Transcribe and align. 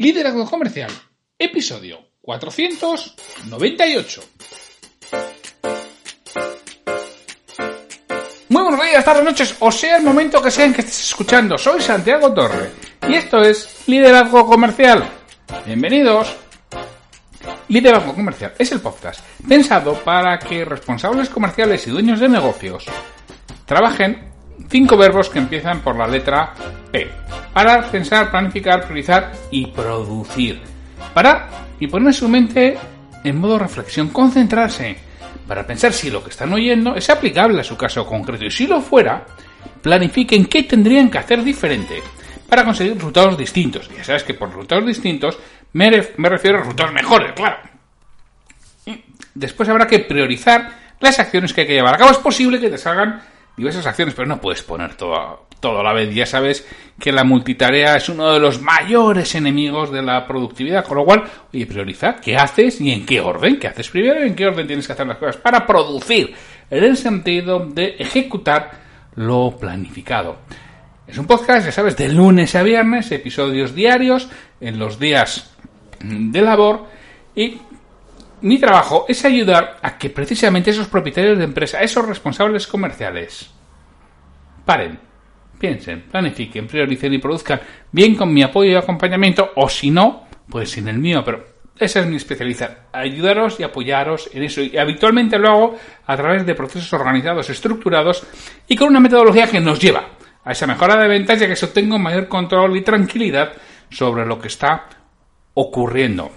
Liderazgo 0.00 0.48
Comercial, 0.48 0.90
episodio 1.38 1.98
498. 2.22 4.22
Muy 8.48 8.62
buenos 8.62 8.82
días, 8.82 9.04
tardes, 9.04 9.24
noches, 9.24 9.54
o 9.60 9.70
sea 9.70 9.98
el 9.98 10.02
momento 10.02 10.40
que 10.40 10.50
sea 10.50 10.64
en 10.64 10.72
que 10.72 10.80
estés 10.80 11.10
escuchando. 11.10 11.58
Soy 11.58 11.82
Santiago 11.82 12.32
Torre 12.32 12.70
y 13.10 13.16
esto 13.16 13.42
es 13.42 13.86
Liderazgo 13.88 14.46
Comercial. 14.46 15.06
Bienvenidos. 15.66 16.34
Liderazgo 17.68 18.14
Comercial 18.14 18.54
es 18.58 18.72
el 18.72 18.80
podcast 18.80 19.20
pensado 19.46 20.02
para 20.02 20.38
que 20.38 20.64
responsables 20.64 21.28
comerciales 21.28 21.86
y 21.86 21.90
dueños 21.90 22.20
de 22.20 22.30
negocios 22.30 22.86
trabajen 23.66 24.29
cinco 24.68 24.96
verbos 24.96 25.28
que 25.30 25.38
empiezan 25.38 25.80
por 25.80 25.96
la 25.96 26.06
letra 26.06 26.54
P 26.90 27.10
Parar, 27.52 27.90
pensar, 27.90 28.30
planificar, 28.30 28.84
priorizar 28.84 29.32
y 29.50 29.66
producir. 29.66 30.60
Parar 31.12 31.48
y 31.80 31.88
poner 31.88 32.14
su 32.14 32.28
mente 32.28 32.78
en 33.24 33.38
modo 33.38 33.58
reflexión, 33.58 34.08
concentrarse 34.08 34.96
para 35.46 35.66
pensar 35.66 35.92
si 35.92 36.10
lo 36.10 36.22
que 36.22 36.30
están 36.30 36.52
oyendo 36.52 36.94
es 36.94 37.10
aplicable 37.10 37.60
a 37.60 37.64
su 37.64 37.76
caso 37.76 38.06
concreto 38.06 38.44
y 38.44 38.50
si 38.50 38.68
lo 38.68 38.80
fuera, 38.80 39.26
planifiquen 39.82 40.46
qué 40.46 40.62
tendrían 40.62 41.10
que 41.10 41.18
hacer 41.18 41.42
diferente 41.42 42.00
para 42.48 42.64
conseguir 42.64 42.94
resultados 42.94 43.36
distintos. 43.36 43.90
Ya 43.96 44.04
sabes 44.04 44.22
que 44.22 44.34
por 44.34 44.50
resultados 44.50 44.86
distintos 44.86 45.38
me, 45.72 45.90
refiero 45.90 46.58
a 46.58 46.60
resultados 46.60 46.92
mejores, 46.92 47.32
claro. 47.32 47.58
Después 49.34 49.68
habrá 49.68 49.86
que 49.86 50.00
priorizar 50.00 50.70
las 51.00 51.18
acciones 51.18 51.52
que 51.52 51.62
hay 51.62 51.66
que 51.66 51.74
llevar 51.74 51.94
a 51.94 51.98
cabo. 51.98 52.10
Es 52.10 52.18
posible 52.18 52.60
que 52.60 52.68
te 52.68 52.78
salgan 52.78 53.20
diversas 53.60 53.86
acciones, 53.86 54.14
pero 54.14 54.26
no 54.26 54.40
puedes 54.40 54.62
poner 54.62 54.94
todo, 54.94 55.46
todo 55.60 55.80
a 55.80 55.84
la 55.84 55.92
vez. 55.92 56.12
Ya 56.14 56.26
sabes 56.26 56.66
que 56.98 57.12
la 57.12 57.24
multitarea 57.24 57.96
es 57.96 58.08
uno 58.08 58.32
de 58.32 58.40
los 58.40 58.60
mayores 58.60 59.34
enemigos 59.34 59.92
de 59.92 60.02
la 60.02 60.26
productividad, 60.26 60.84
con 60.84 60.96
lo 60.96 61.04
cual, 61.04 61.24
oye, 61.52 61.66
prioriza 61.66 62.16
qué 62.16 62.36
haces 62.36 62.80
y 62.80 62.90
en 62.90 63.06
qué 63.06 63.20
orden, 63.20 63.58
qué 63.58 63.68
haces 63.68 63.88
primero 63.90 64.22
en 64.22 64.34
qué 64.34 64.46
orden 64.46 64.66
tienes 64.66 64.86
que 64.86 64.94
hacer 64.94 65.06
las 65.06 65.18
cosas 65.18 65.36
para 65.36 65.66
producir, 65.66 66.34
en 66.70 66.84
el 66.84 66.96
sentido 66.96 67.66
de 67.66 67.96
ejecutar 67.98 68.70
lo 69.16 69.56
planificado. 69.60 70.38
Es 71.06 71.18
un 71.18 71.26
podcast, 71.26 71.66
ya 71.66 71.72
sabes, 71.72 71.96
de 71.96 72.08
lunes 72.08 72.54
a 72.54 72.62
viernes, 72.62 73.12
episodios 73.12 73.74
diarios, 73.74 74.28
en 74.60 74.78
los 74.78 74.98
días 74.98 75.54
de 76.02 76.40
labor 76.40 76.86
y 77.34 77.58
mi 78.42 78.58
trabajo 78.58 79.04
es 79.08 79.24
ayudar 79.24 79.78
a 79.82 79.98
que 79.98 80.10
precisamente 80.10 80.70
esos 80.70 80.88
propietarios 80.88 81.38
de 81.38 81.44
empresa, 81.44 81.80
esos 81.80 82.06
responsables 82.06 82.66
comerciales, 82.66 83.50
paren, 84.64 84.98
piensen, 85.58 86.02
planifiquen, 86.10 86.66
prioricen 86.66 87.12
y 87.12 87.18
produzcan 87.18 87.60
bien 87.92 88.14
con 88.14 88.32
mi 88.32 88.42
apoyo 88.42 88.72
y 88.72 88.74
acompañamiento, 88.74 89.50
o 89.56 89.68
si 89.68 89.90
no, 89.90 90.26
pues 90.48 90.70
sin 90.70 90.88
el 90.88 90.98
mío, 90.98 91.22
pero 91.24 91.44
esa 91.78 92.00
es 92.00 92.06
mi 92.06 92.16
especialidad, 92.16 92.78
ayudaros 92.92 93.58
y 93.58 93.62
apoyaros 93.62 94.30
en 94.34 94.42
eso. 94.42 94.60
Y 94.60 94.76
habitualmente 94.76 95.38
lo 95.38 95.48
hago 95.48 95.76
a 96.06 96.16
través 96.16 96.44
de 96.44 96.54
procesos 96.54 96.92
organizados, 96.92 97.48
estructurados 97.48 98.26
y 98.68 98.76
con 98.76 98.88
una 98.88 99.00
metodología 99.00 99.46
que 99.46 99.60
nos 99.60 99.80
lleva 99.80 100.08
a 100.44 100.52
esa 100.52 100.66
mejora 100.66 100.96
de 100.96 101.08
ventas 101.08 101.38
que 101.38 101.52
eso 101.52 101.68
tengo 101.70 101.98
mayor 101.98 102.28
control 102.28 102.76
y 102.76 102.82
tranquilidad 102.82 103.52
sobre 103.90 104.26
lo 104.26 104.38
que 104.38 104.48
está 104.48 104.88
ocurriendo. 105.54 106.30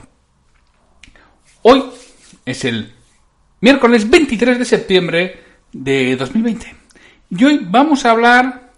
Hoy 1.66 1.82
es 2.44 2.66
el 2.66 2.92
miércoles 3.62 4.10
23 4.10 4.60
de 4.60 4.66
septiembre 4.66 5.40
de 5.72 6.18
2020. 6.18 6.76
Y 7.30 7.46
hoy 7.46 7.62
vamos 7.64 8.04
a 8.04 8.12
hablar 8.12 8.72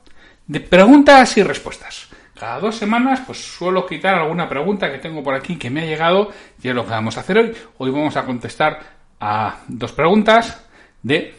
de 0.45 0.59
preguntas 0.59 1.35
y 1.37 1.41
respuestas. 1.41 2.07
Cada 2.39 2.59
dos 2.59 2.75
semanas, 2.75 3.21
pues 3.25 3.39
suelo 3.39 3.87
quitar 3.87 4.13
alguna 4.13 4.47
pregunta 4.47 4.91
que 4.91 4.99
tengo 4.99 5.23
por 5.23 5.33
aquí 5.33 5.55
que 5.55 5.71
me 5.71 5.81
ha 5.81 5.85
llegado 5.85 6.29
y 6.61 6.69
es 6.69 6.75
lo 6.75 6.83
que 6.83 6.91
vamos 6.91 7.17
a 7.17 7.21
hacer 7.21 7.39
hoy. 7.39 7.55
Hoy 7.79 7.89
vamos 7.89 8.17
a 8.17 8.23
contestar 8.23 8.79
a 9.19 9.61
dos 9.67 9.91
preguntas 9.91 10.63
de 11.01 11.33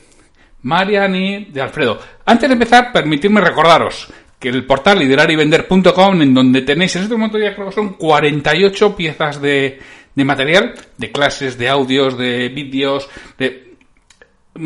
Marian 0.62 1.14
y 1.14 1.44
de 1.44 1.62
Alfredo. 1.62 2.00
Antes 2.24 2.48
de 2.48 2.54
empezar, 2.54 2.90
permitidme 2.90 3.40
recordaros 3.40 4.12
que 4.38 4.48
el 4.48 4.64
portal 4.66 4.98
liderarivender.com, 4.98 6.22
en 6.22 6.34
donde 6.34 6.62
tenéis 6.62 6.96
en 6.96 7.02
este 7.02 7.14
momento 7.14 7.38
ya 7.38 7.54
creo 7.54 7.68
que 7.68 7.74
son 7.74 7.94
48 7.94 8.96
piezas 8.96 9.40
de, 9.40 9.78
de 10.14 10.24
material, 10.24 10.74
de 10.96 11.12
clases, 11.12 11.56
de 11.58 11.68
audios, 11.68 12.18
de 12.18 12.48
vídeos, 12.48 13.08
de 13.38 13.74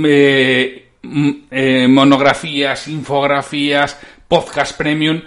eh, 0.04 0.90
eh, 1.50 1.88
monografías, 1.88 2.88
infografías, 2.88 3.98
podcast 4.28 4.76
premium, 4.76 5.22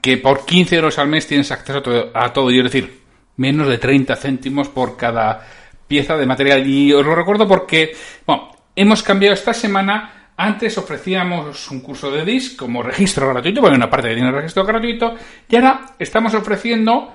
que 0.00 0.16
por 0.16 0.44
15 0.44 0.76
euros 0.76 0.98
al 0.98 1.08
mes 1.08 1.26
tienes 1.26 1.50
acceso 1.52 1.78
a 1.78 1.82
todo, 1.82 2.10
a 2.14 2.32
todo, 2.32 2.50
y 2.50 2.58
es 2.58 2.64
decir, 2.64 3.00
menos 3.36 3.68
de 3.68 3.78
30 3.78 4.16
céntimos 4.16 4.68
por 4.68 4.96
cada 4.96 5.46
pieza 5.86 6.16
de 6.16 6.26
material. 6.26 6.66
Y 6.66 6.92
os 6.92 7.04
lo 7.04 7.14
recuerdo 7.14 7.46
porque, 7.46 7.94
bueno, 8.26 8.50
hemos 8.74 9.02
cambiado 9.02 9.34
esta 9.34 9.54
semana 9.54 10.17
antes 10.38 10.78
ofrecíamos 10.78 11.68
un 11.72 11.80
curso 11.80 12.12
de 12.12 12.24
DIS 12.24 12.50
como 12.50 12.80
registro 12.80 13.28
gratuito, 13.28 13.60
porque 13.60 13.76
una 13.76 13.90
parte 13.90 14.14
tiene 14.14 14.30
registro 14.30 14.64
gratuito, 14.64 15.14
y 15.48 15.56
ahora 15.56 15.80
estamos 15.98 16.32
ofreciendo 16.32 17.12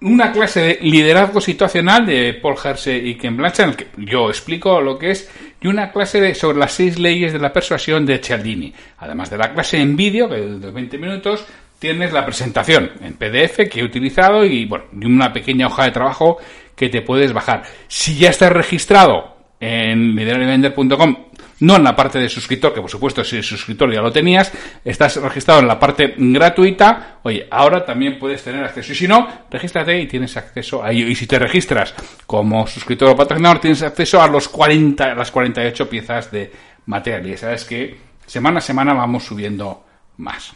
una 0.00 0.32
clase 0.32 0.60
de 0.60 0.78
liderazgo 0.82 1.40
situacional 1.40 2.04
de 2.04 2.34
Paul 2.34 2.56
Hersey 2.62 3.10
y 3.10 3.14
Ken 3.14 3.36
Blanchard, 3.36 3.64
en 3.64 3.70
el 3.70 3.76
que 3.76 3.86
yo 3.98 4.28
explico 4.28 4.80
lo 4.80 4.98
que 4.98 5.12
es, 5.12 5.30
y 5.60 5.68
una 5.68 5.92
clase 5.92 6.20
de, 6.20 6.34
sobre 6.34 6.58
las 6.58 6.72
seis 6.72 6.98
leyes 6.98 7.32
de 7.32 7.38
la 7.38 7.52
persuasión 7.52 8.04
de 8.04 8.18
Cialdini. 8.18 8.74
Además 8.98 9.30
de 9.30 9.38
la 9.38 9.52
clase 9.52 9.78
en 9.78 9.94
vídeo, 9.94 10.28
que 10.28 10.34
de 10.34 10.70
20 10.72 10.98
minutos, 10.98 11.46
tienes 11.78 12.12
la 12.12 12.26
presentación 12.26 12.90
en 13.00 13.14
PDF 13.14 13.68
que 13.70 13.78
he 13.80 13.84
utilizado 13.84 14.44
y, 14.44 14.64
bueno, 14.64 14.86
y 15.00 15.06
una 15.06 15.32
pequeña 15.32 15.68
hoja 15.68 15.84
de 15.84 15.92
trabajo 15.92 16.38
que 16.74 16.88
te 16.88 17.02
puedes 17.02 17.32
bajar. 17.32 17.62
Si 17.86 18.18
ya 18.18 18.30
estás 18.30 18.52
registrado 18.52 19.36
en 19.60 20.16
liderarivender.com 20.16 21.29
no 21.60 21.76
en 21.76 21.84
la 21.84 21.94
parte 21.94 22.18
de 22.18 22.28
suscriptor, 22.28 22.74
que 22.74 22.80
por 22.80 22.90
supuesto 22.90 23.22
si 23.22 23.36
eres 23.36 23.46
suscriptor 23.46 23.92
ya 23.92 24.00
lo 24.00 24.10
tenías, 24.10 24.52
estás 24.84 25.16
registrado 25.16 25.60
en 25.60 25.68
la 25.68 25.78
parte 25.78 26.14
gratuita, 26.16 27.20
oye, 27.22 27.46
ahora 27.50 27.84
también 27.84 28.18
puedes 28.18 28.42
tener 28.42 28.64
acceso. 28.64 28.92
Y 28.92 28.96
si 28.96 29.06
no, 29.06 29.28
regístrate 29.50 30.00
y 30.00 30.06
tienes 30.06 30.36
acceso 30.36 30.82
a 30.82 30.90
ello. 30.90 31.06
Y 31.06 31.14
si 31.14 31.26
te 31.26 31.38
registras 31.38 31.94
como 32.26 32.66
suscriptor 32.66 33.10
o 33.10 33.16
patrocinador, 33.16 33.60
tienes 33.60 33.82
acceso 33.82 34.20
a 34.22 34.28
los 34.28 34.48
40, 34.48 35.14
las 35.14 35.30
48 35.30 35.88
piezas 35.88 36.30
de 36.30 36.50
material. 36.86 37.26
Y 37.28 37.36
sabes 37.36 37.64
que 37.64 37.96
semana 38.26 38.58
a 38.58 38.62
semana 38.62 38.94
vamos 38.94 39.24
subiendo 39.24 39.84
más. 40.16 40.52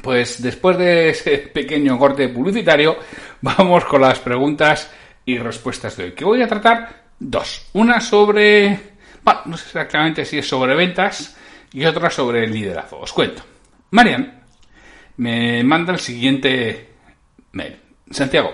Pues 0.00 0.40
después 0.40 0.78
de 0.78 1.10
ese 1.10 1.38
pequeño 1.38 1.98
corte 1.98 2.28
publicitario, 2.28 2.96
vamos 3.42 3.84
con 3.84 4.00
las 4.00 4.20
preguntas 4.20 4.90
y 5.24 5.38
respuestas 5.38 5.96
de 5.96 6.04
hoy, 6.04 6.12
que 6.12 6.24
voy 6.24 6.42
a 6.42 6.48
tratar 6.48 7.02
dos. 7.18 7.68
Una 7.74 8.00
sobre 8.00 8.91
bueno, 9.24 9.40
no 9.46 9.56
sé 9.56 9.66
exactamente 9.66 10.24
si 10.24 10.38
es 10.38 10.48
sobre 10.48 10.74
ventas 10.74 11.36
y 11.72 11.84
otra 11.84 12.10
sobre 12.10 12.44
el 12.44 12.52
liderazgo. 12.52 13.00
Os 13.00 13.12
cuento. 13.12 13.42
Marian 13.90 14.42
me 15.16 15.62
manda 15.62 15.92
el 15.92 16.00
siguiente 16.00 16.88
mail. 17.52 17.76
Santiago, 18.10 18.50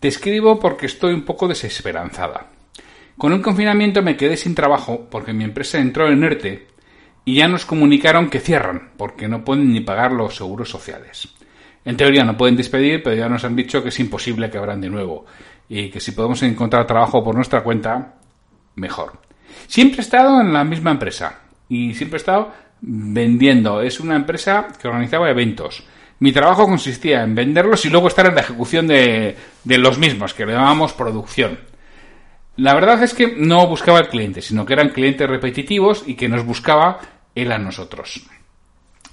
te 0.00 0.08
escribo 0.08 0.58
porque 0.58 0.86
estoy 0.86 1.14
un 1.14 1.24
poco 1.24 1.48
desesperanzada. 1.48 2.50
Con 3.16 3.32
el 3.32 3.42
confinamiento 3.42 4.02
me 4.02 4.16
quedé 4.16 4.36
sin 4.36 4.54
trabajo 4.54 5.08
porque 5.10 5.32
mi 5.32 5.44
empresa 5.44 5.78
entró 5.78 6.08
en 6.08 6.22
ERTE 6.22 6.68
y 7.24 7.36
ya 7.36 7.48
nos 7.48 7.64
comunicaron 7.64 8.30
que 8.30 8.40
cierran 8.40 8.92
porque 8.96 9.28
no 9.28 9.44
pueden 9.44 9.72
ni 9.72 9.80
pagar 9.80 10.12
los 10.12 10.36
seguros 10.36 10.70
sociales. 10.70 11.28
En 11.84 11.96
teoría 11.96 12.24
no 12.24 12.36
pueden 12.36 12.56
despedir, 12.56 13.02
pero 13.02 13.16
ya 13.16 13.28
nos 13.28 13.44
han 13.44 13.56
dicho 13.56 13.82
que 13.82 13.88
es 13.88 14.00
imposible 14.00 14.50
que 14.50 14.58
abran 14.58 14.80
de 14.80 14.90
nuevo 14.90 15.26
y 15.68 15.90
que 15.90 16.00
si 16.00 16.12
podemos 16.12 16.42
encontrar 16.42 16.86
trabajo 16.86 17.22
por 17.24 17.34
nuestra 17.34 17.62
cuenta, 17.62 18.14
mejor. 18.76 19.27
Siempre 19.66 19.98
he 19.98 20.02
estado 20.02 20.40
en 20.40 20.52
la 20.52 20.64
misma 20.64 20.92
empresa 20.92 21.40
y 21.68 21.94
siempre 21.94 22.16
he 22.16 22.20
estado 22.20 22.52
vendiendo. 22.80 23.82
Es 23.82 24.00
una 24.00 24.16
empresa 24.16 24.68
que 24.80 24.88
organizaba 24.88 25.30
eventos. 25.30 25.84
Mi 26.20 26.32
trabajo 26.32 26.66
consistía 26.66 27.22
en 27.22 27.34
venderlos 27.34 27.84
y 27.84 27.90
luego 27.90 28.08
estar 28.08 28.26
en 28.26 28.34
la 28.34 28.40
ejecución 28.40 28.88
de, 28.88 29.36
los 29.64 29.98
mismos, 29.98 30.34
que 30.34 30.46
le 30.46 30.52
llamábamos 30.52 30.92
producción. 30.92 31.60
La 32.56 32.74
verdad 32.74 33.00
es 33.04 33.14
que 33.14 33.36
no 33.36 33.68
buscaba 33.68 33.98
al 33.98 34.08
cliente, 34.08 34.42
sino 34.42 34.66
que 34.66 34.72
eran 34.72 34.88
clientes 34.88 35.28
repetitivos 35.28 36.02
y 36.06 36.14
que 36.14 36.28
nos 36.28 36.44
buscaba 36.44 36.98
él 37.36 37.52
a 37.52 37.58
nosotros. 37.58 38.20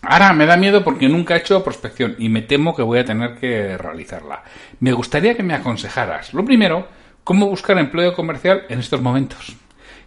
Ahora 0.02 0.34
me 0.34 0.48
da 0.48 0.58
miedo 0.58 0.84
porque 0.84 1.08
nunca 1.08 1.36
he 1.36 1.40
hecho 1.40 1.64
prospección 1.64 2.16
y 2.18 2.30
me 2.30 2.42
temo 2.42 2.76
que 2.76 2.82
voy 2.82 3.00
a 3.00 3.06
tener 3.06 3.36
que 3.36 3.78
realizarla. 3.78 4.44
Me 4.80 4.92
gustaría 4.92 5.36
que 5.36 5.44
me 5.44 5.54
aconsejaras. 5.54 6.34
Lo 6.34 6.44
primero, 6.44 6.88
cómo 7.24 7.48
buscar 7.48 7.78
empleo 7.78 8.16
comercial 8.16 8.64
en 8.70 8.80
estos 8.80 9.02
momentos. 9.02 9.56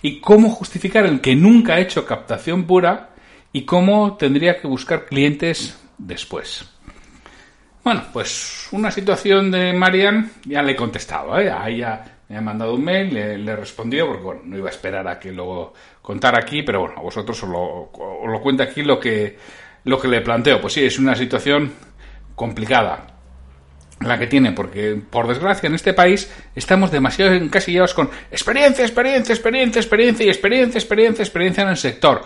Y 0.02 0.20
cómo 0.20 0.50
justificar 0.50 1.06
el 1.06 1.20
que 1.20 1.34
nunca 1.34 1.78
he 1.78 1.82
hecho 1.82 2.06
captación 2.06 2.64
pura 2.64 3.10
y 3.52 3.64
cómo 3.64 4.16
tendría 4.16 4.60
que 4.60 4.68
buscar 4.68 5.06
clientes 5.06 5.78
después. 5.98 6.68
Bueno, 7.82 8.04
pues 8.12 8.68
una 8.72 8.90
situación 8.90 9.50
de 9.50 9.72
Marian 9.72 10.30
ya 10.44 10.62
le 10.62 10.72
he 10.72 10.76
contestado, 10.76 11.38
¿eh? 11.38 11.46
Ya 11.76 12.18
me 12.28 12.36
ha 12.36 12.40
mandado 12.40 12.74
un 12.74 12.84
mail, 12.84 13.12
le, 13.12 13.38
le 13.38 13.56
respondió, 13.56 14.06
porque 14.06 14.22
bueno, 14.22 14.42
no 14.44 14.58
iba 14.58 14.68
a 14.68 14.72
esperar 14.72 15.08
a 15.08 15.18
que 15.18 15.32
lo 15.32 15.72
contara 16.02 16.38
aquí, 16.38 16.62
pero 16.62 16.80
bueno, 16.80 16.96
a 16.98 17.02
vosotros 17.02 17.42
os 17.42 17.48
lo, 17.48 17.90
os 17.92 18.30
lo 18.30 18.40
cuento 18.40 18.62
aquí 18.62 18.82
lo 18.82 19.00
que, 19.00 19.38
lo 19.84 19.98
que 19.98 20.08
le 20.08 20.20
planteo. 20.20 20.60
Pues 20.60 20.74
sí, 20.74 20.84
es 20.84 20.98
una 20.98 21.14
situación 21.14 21.72
complicada 22.34 23.17
la 24.00 24.18
que 24.18 24.26
tiene, 24.26 24.52
porque 24.52 25.00
por 25.10 25.26
desgracia 25.26 25.66
en 25.66 25.74
este 25.74 25.92
país 25.92 26.30
estamos 26.54 26.90
demasiado 26.90 27.32
encasillados 27.32 27.94
con 27.94 28.10
experiencia, 28.30 28.84
experiencia, 28.84 29.32
experiencia, 29.32 29.80
experiencia 29.80 30.26
y 30.26 30.28
experiencia, 30.28 30.78
experiencia, 30.78 31.22
experiencia 31.22 31.62
en 31.62 31.68
el 31.70 31.76
sector. 31.76 32.24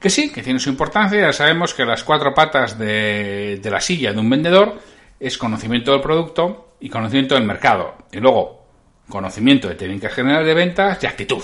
Que 0.00 0.08
sí, 0.08 0.30
que 0.30 0.42
tiene 0.42 0.58
su 0.58 0.70
importancia, 0.70 1.20
ya 1.20 1.32
sabemos 1.32 1.74
que 1.74 1.84
las 1.84 2.04
cuatro 2.04 2.32
patas 2.32 2.78
de, 2.78 3.60
de 3.62 3.70
la 3.70 3.80
silla 3.80 4.12
de 4.12 4.18
un 4.18 4.30
vendedor 4.30 4.80
es 5.18 5.36
conocimiento 5.36 5.92
del 5.92 6.00
producto 6.00 6.74
y 6.80 6.88
conocimiento 6.88 7.34
del 7.34 7.44
mercado. 7.44 7.96
Y 8.10 8.18
luego, 8.18 8.66
conocimiento 9.10 9.68
de 9.68 9.74
técnicas 9.74 10.14
generales 10.14 10.46
de 10.46 10.54
ventas 10.54 11.02
y 11.02 11.06
actitud. 11.06 11.42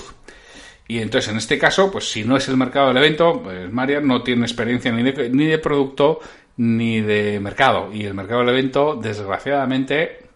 Y 0.88 1.00
entonces, 1.00 1.31
en 1.31 1.37
este 1.37 1.58
caso, 1.58 1.90
pues 1.90 2.11
si 2.11 2.25
no 2.25 2.37
es 2.37 2.49
el 2.49 2.56
mercado 2.56 2.88
del 2.88 2.99
evento, 2.99 3.43
pues 3.43 3.70
Marian 3.70 4.06
no 4.06 4.23
tiene 4.23 4.43
experiencia 4.43 4.93
ni 4.93 5.02
de, 5.02 5.28
ni 5.31 5.44
de 5.46 5.58
producto 5.58 6.20
ni 6.56 7.00
de 7.00 7.41
mercado. 7.41 7.93
Y 7.93 8.05
el 8.05 8.14
mercado 8.14 8.41
del 8.41 8.50
evento, 8.50 8.97
desgraciadamente, 8.97 10.26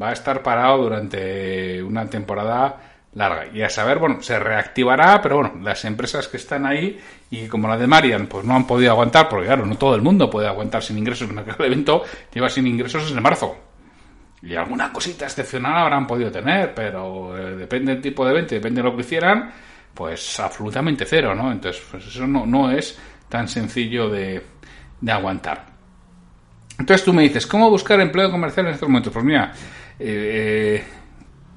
va 0.00 0.10
a 0.10 0.12
estar 0.12 0.42
parado 0.42 0.82
durante 0.82 1.82
una 1.82 2.08
temporada 2.08 2.90
larga. 3.14 3.46
Y 3.52 3.62
a 3.62 3.68
saber, 3.68 3.98
bueno, 3.98 4.22
se 4.22 4.38
reactivará, 4.38 5.20
pero 5.20 5.36
bueno, 5.36 5.54
las 5.62 5.84
empresas 5.84 6.28
que 6.28 6.36
están 6.36 6.66
ahí 6.66 6.98
y 7.30 7.48
como 7.48 7.68
la 7.68 7.76
de 7.76 7.86
Marian, 7.86 8.26
pues 8.26 8.44
no 8.44 8.54
han 8.54 8.66
podido 8.66 8.92
aguantar, 8.92 9.28
porque 9.28 9.46
claro, 9.46 9.66
no 9.66 9.76
todo 9.76 9.94
el 9.94 10.02
mundo 10.02 10.30
puede 10.30 10.46
aguantar 10.46 10.82
sin 10.82 10.98
ingresos. 10.98 11.28
El 11.28 11.34
mercado 11.34 11.58
del 11.58 11.72
evento 11.72 12.04
lleva 12.32 12.48
sin 12.48 12.66
ingresos 12.66 13.08
desde 13.08 13.20
marzo. 13.20 13.56
Y 14.42 14.54
alguna 14.54 14.92
cosita 14.92 15.26
excepcional 15.26 15.76
habrán 15.76 16.06
podido 16.06 16.30
tener, 16.30 16.72
pero 16.74 17.36
eh, 17.36 17.56
depende 17.56 17.92
del 17.92 18.02
tipo 18.02 18.24
de 18.24 18.30
evento, 18.32 18.54
depende 18.54 18.80
de 18.80 18.88
lo 18.88 18.96
que 18.96 19.02
hicieran, 19.02 19.52
pues 19.92 20.40
absolutamente 20.40 21.04
cero, 21.04 21.34
¿no? 21.34 21.52
Entonces, 21.52 21.82
pues 21.90 22.06
eso 22.06 22.26
no, 22.26 22.46
no 22.46 22.70
es 22.70 22.98
tan 23.28 23.48
sencillo 23.48 24.08
de, 24.08 24.42
de 25.00 25.12
aguantar. 25.12 25.66
Entonces 26.78 27.04
tú 27.04 27.12
me 27.12 27.22
dices, 27.22 27.46
¿cómo 27.46 27.68
buscar 27.68 28.00
empleo 28.00 28.30
comercial 28.30 28.66
en 28.66 28.74
estos 28.74 28.88
momentos? 28.88 29.12
Pues 29.12 29.24
mira, 29.24 29.52
eh, 29.98 30.82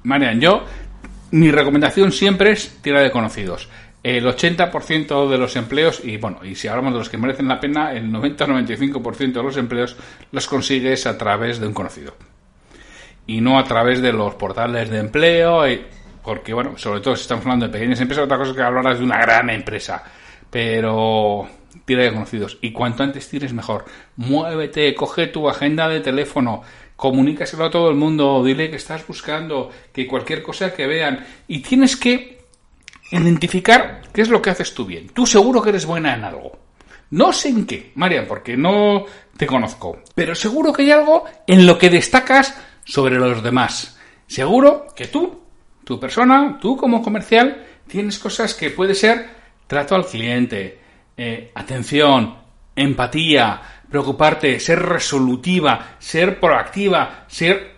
Marian, 0.02 0.40
yo, 0.40 0.64
mi 1.30 1.50
recomendación 1.50 2.12
siempre 2.12 2.52
es 2.52 2.76
tirar 2.82 3.02
de 3.02 3.10
conocidos. 3.10 3.68
El 4.02 4.26
80% 4.26 5.30
de 5.30 5.38
los 5.38 5.56
empleos, 5.56 6.02
y 6.04 6.18
bueno, 6.18 6.44
y 6.44 6.54
si 6.54 6.68
hablamos 6.68 6.92
de 6.92 6.98
los 6.98 7.08
que 7.08 7.16
merecen 7.16 7.48
la 7.48 7.58
pena, 7.58 7.92
el 7.94 8.12
90-95% 8.12 9.32
de 9.32 9.42
los 9.42 9.56
empleos 9.56 9.96
los 10.30 10.46
consigues 10.46 11.06
a 11.06 11.16
través 11.16 11.58
de 11.58 11.66
un 11.66 11.72
conocido. 11.72 12.14
Y 13.26 13.40
no 13.40 13.58
a 13.58 13.64
través 13.64 14.02
de 14.02 14.12
los 14.12 14.34
portales 14.34 14.90
de 14.90 14.98
empleo, 14.98 15.62
porque 16.22 16.52
bueno, 16.52 16.76
sobre 16.76 17.00
todo 17.00 17.16
si 17.16 17.22
estamos 17.22 17.46
hablando 17.46 17.66
de 17.66 17.72
pequeñas 17.72 17.98
empresas, 17.98 18.24
otra 18.24 18.36
cosa 18.36 18.50
es 18.50 18.56
que 18.58 18.62
hablarás 18.62 18.98
de 18.98 19.04
una 19.04 19.18
gran 19.22 19.48
empresa. 19.48 20.04
Pero 20.54 21.48
tira 21.84 22.04
de 22.04 22.12
conocidos. 22.12 22.58
Y 22.60 22.70
cuanto 22.70 23.02
antes 23.02 23.28
tires, 23.28 23.52
mejor. 23.52 23.86
Muévete, 24.14 24.94
coge 24.94 25.26
tu 25.26 25.48
agenda 25.48 25.88
de 25.88 25.98
teléfono, 25.98 26.62
comunícaselo 26.94 27.64
a 27.64 27.70
todo 27.70 27.90
el 27.90 27.96
mundo, 27.96 28.40
dile 28.44 28.70
que 28.70 28.76
estás 28.76 29.04
buscando, 29.04 29.72
que 29.92 30.06
cualquier 30.06 30.44
cosa 30.44 30.72
que 30.72 30.86
vean. 30.86 31.26
Y 31.48 31.58
tienes 31.58 31.96
que 31.96 32.38
identificar 33.10 34.02
qué 34.12 34.22
es 34.22 34.28
lo 34.28 34.40
que 34.40 34.50
haces 34.50 34.72
tú 34.74 34.86
bien. 34.86 35.08
Tú 35.08 35.26
seguro 35.26 35.60
que 35.60 35.70
eres 35.70 35.86
buena 35.86 36.14
en 36.14 36.22
algo. 36.22 36.56
No 37.10 37.32
sé 37.32 37.48
en 37.48 37.66
qué, 37.66 37.90
Marian, 37.96 38.26
porque 38.28 38.56
no 38.56 39.06
te 39.36 39.48
conozco. 39.48 40.04
Pero 40.14 40.36
seguro 40.36 40.72
que 40.72 40.82
hay 40.82 40.92
algo 40.92 41.24
en 41.48 41.66
lo 41.66 41.76
que 41.76 41.90
destacas 41.90 42.56
sobre 42.84 43.18
los 43.18 43.42
demás. 43.42 43.98
Seguro 44.28 44.86
que 44.94 45.08
tú, 45.08 45.42
tu 45.82 45.98
persona, 45.98 46.58
tú 46.60 46.76
como 46.76 47.02
comercial, 47.02 47.66
tienes 47.88 48.20
cosas 48.20 48.54
que 48.54 48.70
puede 48.70 48.94
ser 48.94 49.42
trato 49.66 49.94
al 49.94 50.06
cliente, 50.06 50.78
eh, 51.16 51.50
atención, 51.54 52.36
empatía, 52.74 53.60
preocuparte, 53.90 54.58
ser 54.60 54.80
resolutiva, 54.80 55.96
ser 55.98 56.40
proactiva, 56.40 57.24
ser 57.28 57.74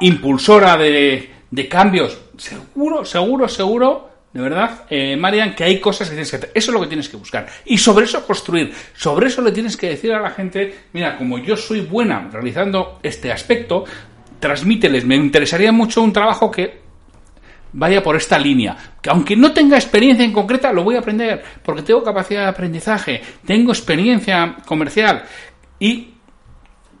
impulsora 0.00 0.76
de, 0.76 1.30
de 1.50 1.68
cambios. 1.68 2.18
Seguro, 2.36 3.04
seguro, 3.04 3.48
seguro, 3.48 4.10
de 4.36 4.42
verdad, 4.42 4.84
eh, 4.90 5.16
Marian, 5.16 5.54
que 5.54 5.64
hay 5.64 5.80
cosas 5.80 6.08
que 6.08 6.14
tienes 6.14 6.30
que 6.30 6.36
hacer. 6.36 6.50
Eso 6.54 6.70
es 6.70 6.74
lo 6.74 6.80
que 6.82 6.88
tienes 6.88 7.08
que 7.08 7.16
buscar. 7.16 7.46
Y 7.64 7.78
sobre 7.78 8.04
eso 8.04 8.26
construir. 8.26 8.70
Sobre 8.94 9.28
eso 9.28 9.40
le 9.40 9.50
tienes 9.50 9.78
que 9.78 9.88
decir 9.88 10.12
a 10.12 10.20
la 10.20 10.30
gente, 10.30 10.74
mira, 10.92 11.16
como 11.16 11.38
yo 11.38 11.56
soy 11.56 11.80
buena 11.80 12.28
realizando 12.30 12.98
este 13.02 13.32
aspecto, 13.32 13.84
transmíteles. 14.38 15.06
Me 15.06 15.16
interesaría 15.16 15.72
mucho 15.72 16.02
un 16.02 16.12
trabajo 16.12 16.50
que 16.50 16.85
vaya 17.76 18.02
por 18.02 18.16
esta 18.16 18.38
línea. 18.38 18.76
Que 19.00 19.10
aunque 19.10 19.36
no 19.36 19.52
tenga 19.52 19.76
experiencia 19.76 20.24
en 20.24 20.32
concreta, 20.32 20.72
lo 20.72 20.82
voy 20.82 20.96
a 20.96 21.00
aprender, 21.00 21.42
porque 21.62 21.82
tengo 21.82 22.02
capacidad 22.02 22.42
de 22.42 22.48
aprendizaje, 22.48 23.20
tengo 23.44 23.70
experiencia 23.72 24.56
comercial 24.66 25.22
y 25.78 26.12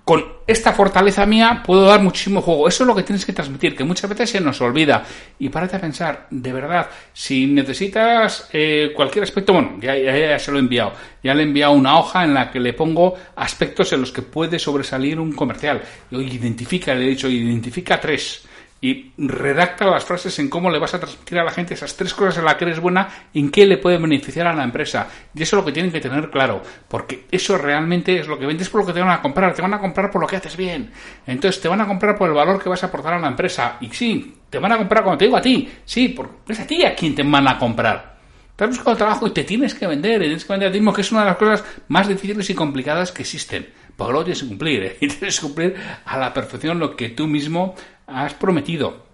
con 0.04 0.24
esta 0.46 0.72
fortaleza 0.72 1.26
mía 1.26 1.62
puedo 1.66 1.86
dar 1.86 2.00
muchísimo 2.00 2.40
juego. 2.40 2.68
Eso 2.68 2.84
es 2.84 2.86
lo 2.86 2.94
que 2.94 3.02
tienes 3.02 3.26
que 3.26 3.32
transmitir, 3.32 3.74
que 3.74 3.82
muchas 3.82 4.08
veces 4.08 4.30
se 4.30 4.40
nos 4.40 4.60
olvida. 4.60 5.02
Y 5.40 5.48
párate 5.48 5.74
a 5.74 5.80
pensar, 5.80 6.28
de 6.30 6.52
verdad, 6.52 6.88
si 7.12 7.46
necesitas 7.46 8.48
eh, 8.52 8.92
cualquier 8.94 9.24
aspecto, 9.24 9.52
bueno, 9.52 9.78
ya, 9.80 9.96
ya, 9.96 10.16
ya, 10.16 10.38
se 10.38 10.52
lo 10.52 10.58
he 10.58 10.60
enviado. 10.60 10.92
Ya 11.24 11.34
le 11.34 11.42
he 11.42 11.46
enviado 11.46 11.72
una 11.72 11.98
hoja 11.98 12.22
en 12.22 12.34
la 12.34 12.52
que 12.52 12.60
le 12.60 12.72
pongo 12.72 13.14
aspectos 13.34 13.92
en 13.94 14.02
los 14.02 14.12
que 14.12 14.22
puede 14.22 14.60
sobresalir 14.60 15.18
un 15.18 15.32
comercial. 15.32 15.82
Y 16.12 16.14
hoy 16.14 16.26
identifica, 16.26 16.94
le 16.94 17.06
he 17.06 17.08
dicho, 17.08 17.28
identifica 17.28 17.98
tres 17.98 18.46
y 18.80 19.12
redacta 19.16 19.86
las 19.86 20.04
frases 20.04 20.38
en 20.38 20.48
cómo 20.48 20.70
le 20.70 20.78
vas 20.78 20.94
a 20.94 21.00
transmitir 21.00 21.38
a 21.38 21.44
la 21.44 21.50
gente 21.50 21.74
esas 21.74 21.96
tres 21.96 22.12
cosas 22.12 22.38
en 22.38 22.44
las 22.44 22.56
que 22.56 22.64
eres 22.64 22.80
buena, 22.80 23.08
en 23.32 23.50
qué 23.50 23.66
le 23.66 23.78
puede 23.78 23.98
beneficiar 23.98 24.46
a 24.46 24.54
la 24.54 24.64
empresa. 24.64 25.08
Y 25.34 25.42
eso 25.42 25.56
es 25.56 25.62
lo 25.62 25.64
que 25.64 25.72
tienen 25.72 25.90
que 25.90 26.00
tener 26.00 26.30
claro, 26.30 26.62
porque 26.88 27.26
eso 27.30 27.56
realmente 27.56 28.18
es 28.18 28.28
lo 28.28 28.38
que 28.38 28.46
vendes 28.46 28.68
por 28.68 28.82
lo 28.82 28.86
que 28.86 28.92
te 28.92 29.00
van 29.00 29.10
a 29.10 29.22
comprar, 29.22 29.54
te 29.54 29.62
van 29.62 29.74
a 29.74 29.80
comprar 29.80 30.10
por 30.10 30.20
lo 30.20 30.26
que 30.26 30.36
haces 30.36 30.56
bien. 30.56 30.90
Entonces 31.26 31.60
te 31.60 31.68
van 31.68 31.80
a 31.80 31.86
comprar 31.86 32.16
por 32.16 32.28
el 32.28 32.34
valor 32.34 32.62
que 32.62 32.68
vas 32.68 32.82
a 32.82 32.86
aportar 32.86 33.14
a 33.14 33.18
la 33.18 33.28
empresa. 33.28 33.78
Y 33.80 33.88
sí, 33.88 34.34
te 34.50 34.58
van 34.58 34.72
a 34.72 34.76
comprar 34.76 35.02
como 35.02 35.16
te 35.16 35.24
digo 35.24 35.36
a 35.36 35.42
ti, 35.42 35.70
sí, 35.84 36.08
porque 36.08 36.52
es 36.52 36.60
a 36.60 36.66
ti 36.66 36.84
a 36.84 36.94
quien 36.94 37.14
te 37.14 37.22
van 37.22 37.48
a 37.48 37.58
comprar. 37.58 38.16
Te 38.56 38.64
has 38.64 38.70
buscado 38.70 38.96
trabajo 38.96 39.26
y 39.26 39.32
te 39.32 39.44
tienes 39.44 39.74
que 39.74 39.86
vender, 39.86 40.22
y 40.22 40.26
tienes 40.26 40.44
que 40.44 40.52
vender 40.52 40.70
a 40.70 40.72
ti 40.72 40.78
mismo, 40.78 40.92
que 40.92 41.02
es 41.02 41.12
una 41.12 41.20
de 41.20 41.26
las 41.26 41.36
cosas 41.36 41.64
más 41.88 42.08
difíciles 42.08 42.48
y 42.48 42.54
complicadas 42.54 43.12
que 43.12 43.22
existen. 43.22 43.68
Porque 43.96 44.12
luego 44.12 44.24
tienes 44.24 44.42
que 44.42 44.48
cumplir, 44.48 44.82
¿eh? 44.82 44.96
y 45.00 45.08
tienes 45.08 45.40
que 45.40 45.46
cumplir 45.46 45.76
a 46.04 46.18
la 46.18 46.32
perfección 46.32 46.78
lo 46.78 46.96
que 46.96 47.10
tú 47.10 47.26
mismo 47.26 47.74
has 48.06 48.34
prometido. 48.34 49.04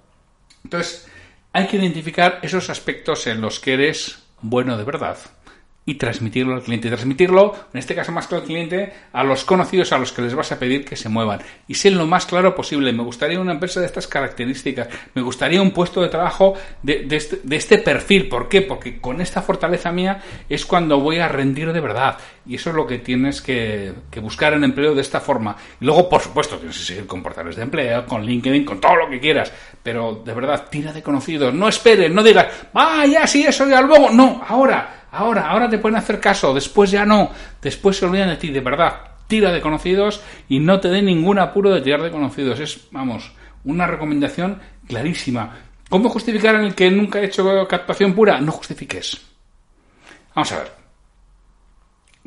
Entonces, 0.64 1.08
hay 1.52 1.66
que 1.66 1.76
identificar 1.76 2.38
esos 2.42 2.70
aspectos 2.70 3.26
en 3.26 3.40
los 3.40 3.60
que 3.60 3.74
eres 3.74 4.22
bueno 4.40 4.76
de 4.76 4.84
verdad 4.84 5.18
y 5.84 5.94
transmitirlo 5.94 6.54
al 6.54 6.62
cliente. 6.62 6.88
Transmitirlo, 6.88 7.54
en 7.72 7.78
este 7.78 7.94
caso 7.94 8.12
más 8.12 8.28
que 8.28 8.36
al 8.36 8.44
cliente, 8.44 8.92
a 9.12 9.24
los 9.24 9.44
conocidos 9.44 9.92
a 9.92 9.98
los 9.98 10.12
que 10.12 10.22
les 10.22 10.34
vas 10.34 10.52
a 10.52 10.58
pedir 10.58 10.84
que 10.84 10.94
se 10.94 11.08
muevan. 11.08 11.40
Y 11.66 11.74
ser 11.74 11.94
lo 11.94 12.06
más 12.06 12.26
claro 12.26 12.54
posible. 12.54 12.92
Me 12.92 13.02
gustaría 13.02 13.40
una 13.40 13.52
empresa 13.52 13.80
de 13.80 13.86
estas 13.86 14.06
características. 14.06 14.88
Me 15.14 15.22
gustaría 15.22 15.60
un 15.60 15.72
puesto 15.72 16.00
de 16.00 16.08
trabajo 16.08 16.54
de, 16.82 17.04
de, 17.04 17.16
este, 17.16 17.40
de 17.42 17.56
este, 17.56 17.78
perfil. 17.78 18.28
¿Por 18.28 18.48
qué? 18.48 18.62
Porque 18.62 19.00
con 19.00 19.20
esta 19.20 19.42
fortaleza 19.42 19.90
mía 19.90 20.22
es 20.48 20.64
cuando 20.64 21.00
voy 21.00 21.18
a 21.18 21.26
rendir 21.26 21.72
de 21.72 21.80
verdad. 21.80 22.16
Y 22.46 22.54
eso 22.54 22.70
es 22.70 22.76
lo 22.76 22.86
que 22.86 22.98
tienes 22.98 23.42
que, 23.42 23.92
que 24.10 24.20
buscar 24.20 24.52
en 24.52 24.62
empleo 24.62 24.94
de 24.94 25.00
esta 25.00 25.20
forma. 25.20 25.56
Y 25.80 25.84
luego, 25.84 26.08
por 26.08 26.20
supuesto, 26.20 26.58
tienes 26.58 26.78
que 26.78 26.84
seguir 26.84 27.06
con 27.06 27.22
portales 27.24 27.56
de 27.56 27.62
empleo, 27.62 28.06
con 28.06 28.24
LinkedIn, 28.24 28.64
con 28.64 28.80
todo 28.80 28.94
lo 28.94 29.10
que 29.10 29.18
quieras. 29.18 29.52
Pero 29.82 30.22
de 30.24 30.32
verdad, 30.32 30.68
tira 30.70 30.92
de 30.92 31.02
conocidos. 31.02 31.52
No 31.52 31.68
esperes, 31.68 32.12
no 32.12 32.22
digas, 32.22 32.46
ah, 32.74 33.04
ya 33.04 33.26
sí, 33.26 33.42
eso 33.42 33.68
ya 33.68 33.80
luego. 33.80 34.10
No, 34.10 34.44
ahora 34.46 35.01
Ahora, 35.12 35.48
ahora 35.50 35.68
te 35.68 35.78
pueden 35.78 35.98
hacer 35.98 36.18
caso, 36.18 36.54
después 36.54 36.90
ya 36.90 37.04
no, 37.04 37.30
después 37.60 37.98
se 37.98 38.06
olvidan 38.06 38.30
de 38.30 38.36
ti, 38.36 38.48
de 38.48 38.60
verdad. 38.60 38.94
Tira 39.26 39.52
de 39.52 39.60
conocidos 39.60 40.22
y 40.48 40.58
no 40.58 40.80
te 40.80 40.88
dé 40.88 41.02
ningún 41.02 41.38
apuro 41.38 41.70
de 41.70 41.82
tirar 41.82 42.02
de 42.02 42.10
conocidos. 42.10 42.58
Es, 42.60 42.88
vamos, 42.90 43.32
una 43.64 43.86
recomendación 43.86 44.60
clarísima. 44.86 45.54
¿Cómo 45.90 46.08
justificar 46.08 46.54
en 46.54 46.62
el 46.62 46.74
que 46.74 46.90
nunca 46.90 47.20
he 47.20 47.26
hecho 47.26 47.68
captación 47.68 48.14
pura? 48.14 48.40
No 48.40 48.52
justifiques. 48.52 49.20
Vamos 50.34 50.52
a 50.52 50.58
ver. 50.58 50.72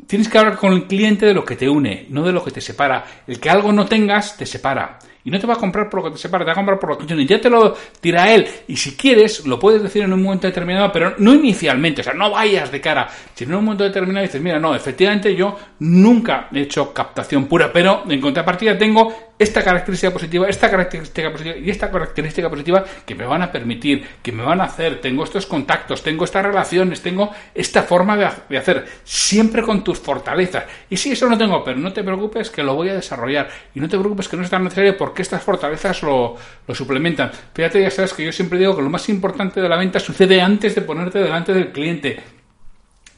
Tienes 0.06 0.28
que 0.28 0.38
hablar 0.38 0.56
con 0.56 0.72
el 0.72 0.86
cliente 0.86 1.26
de 1.26 1.34
lo 1.34 1.44
que 1.44 1.56
te 1.56 1.68
une, 1.68 2.06
no 2.10 2.22
de 2.22 2.32
lo 2.32 2.44
que 2.44 2.52
te 2.52 2.60
separa. 2.60 3.04
El 3.26 3.40
que 3.40 3.50
algo 3.50 3.72
no 3.72 3.86
tengas 3.86 4.36
te 4.36 4.46
separa. 4.46 5.00
Y 5.26 5.30
no 5.30 5.40
te 5.40 5.46
va 5.48 5.54
a 5.54 5.58
comprar 5.58 5.90
por 5.90 6.02
lo 6.02 6.04
que 6.04 6.12
te 6.12 6.18
separa, 6.18 6.44
te 6.44 6.50
va 6.50 6.52
a 6.52 6.54
comprar 6.54 6.78
por 6.78 6.90
lo 6.90 6.98
que 6.98 7.04
tiene. 7.04 7.26
Ya 7.26 7.40
te 7.40 7.50
lo 7.50 7.74
tira 8.00 8.32
él. 8.32 8.46
Y 8.68 8.76
si 8.76 8.96
quieres, 8.96 9.44
lo 9.44 9.58
puedes 9.58 9.82
decir 9.82 10.04
en 10.04 10.12
un 10.12 10.22
momento 10.22 10.46
determinado, 10.46 10.92
pero 10.92 11.14
no 11.18 11.34
inicialmente. 11.34 12.02
O 12.02 12.04
sea, 12.04 12.14
no 12.14 12.30
vayas 12.30 12.70
de 12.70 12.80
cara. 12.80 13.08
Si 13.34 13.42
en 13.42 13.52
un 13.52 13.64
momento 13.64 13.82
determinado 13.82 14.24
dices, 14.24 14.40
mira, 14.40 14.60
no, 14.60 14.72
efectivamente 14.72 15.34
yo 15.34 15.58
nunca 15.80 16.48
he 16.52 16.60
hecho 16.60 16.94
captación 16.94 17.46
pura, 17.46 17.72
pero 17.72 18.04
en 18.08 18.20
contrapartida 18.20 18.78
tengo 18.78 19.12
esta 19.38 19.62
característica 19.62 20.12
positiva, 20.12 20.48
esta 20.48 20.70
característica 20.70 21.30
positiva 21.30 21.56
y 21.58 21.70
esta 21.70 21.90
característica 21.90 22.48
positiva 22.48 22.84
que 23.04 23.14
me 23.14 23.26
van 23.26 23.42
a 23.42 23.52
permitir, 23.52 24.06
que 24.22 24.32
me 24.32 24.42
van 24.42 24.60
a 24.60 24.64
hacer, 24.64 25.00
tengo 25.00 25.24
estos 25.24 25.46
contactos, 25.46 26.02
tengo 26.02 26.24
estas 26.24 26.46
relaciones, 26.46 27.02
tengo 27.02 27.30
esta 27.54 27.82
forma 27.82 28.16
de 28.48 28.56
hacer, 28.56 28.86
siempre 29.04 29.62
con 29.62 29.84
tus 29.84 29.98
fortalezas. 29.98 30.64
Y 30.88 30.96
si 30.96 31.12
eso 31.12 31.28
no 31.28 31.36
tengo, 31.36 31.62
pero 31.62 31.78
no 31.78 31.92
te 31.92 32.02
preocupes 32.02 32.50
que 32.50 32.62
lo 32.62 32.74
voy 32.74 32.88
a 32.88 32.94
desarrollar 32.94 33.48
y 33.74 33.80
no 33.80 33.88
te 33.88 33.98
preocupes 33.98 34.28
que 34.28 34.36
no 34.36 34.42
es 34.42 34.50
tan 34.50 34.64
necesario 34.64 34.96
porque 34.96 35.15
estas 35.22 35.42
fortalezas 35.42 36.02
lo, 36.02 36.36
lo 36.66 36.74
suplementan. 36.74 37.30
Fíjate, 37.54 37.82
ya 37.82 37.90
sabes 37.90 38.12
que 38.12 38.24
yo 38.24 38.32
siempre 38.32 38.58
digo 38.58 38.76
que 38.76 38.82
lo 38.82 38.90
más 38.90 39.08
importante 39.08 39.60
de 39.60 39.68
la 39.68 39.76
venta 39.76 40.00
sucede 40.00 40.40
antes 40.40 40.74
de 40.74 40.82
ponerte 40.82 41.18
delante 41.18 41.52
del 41.52 41.72
cliente 41.72 42.36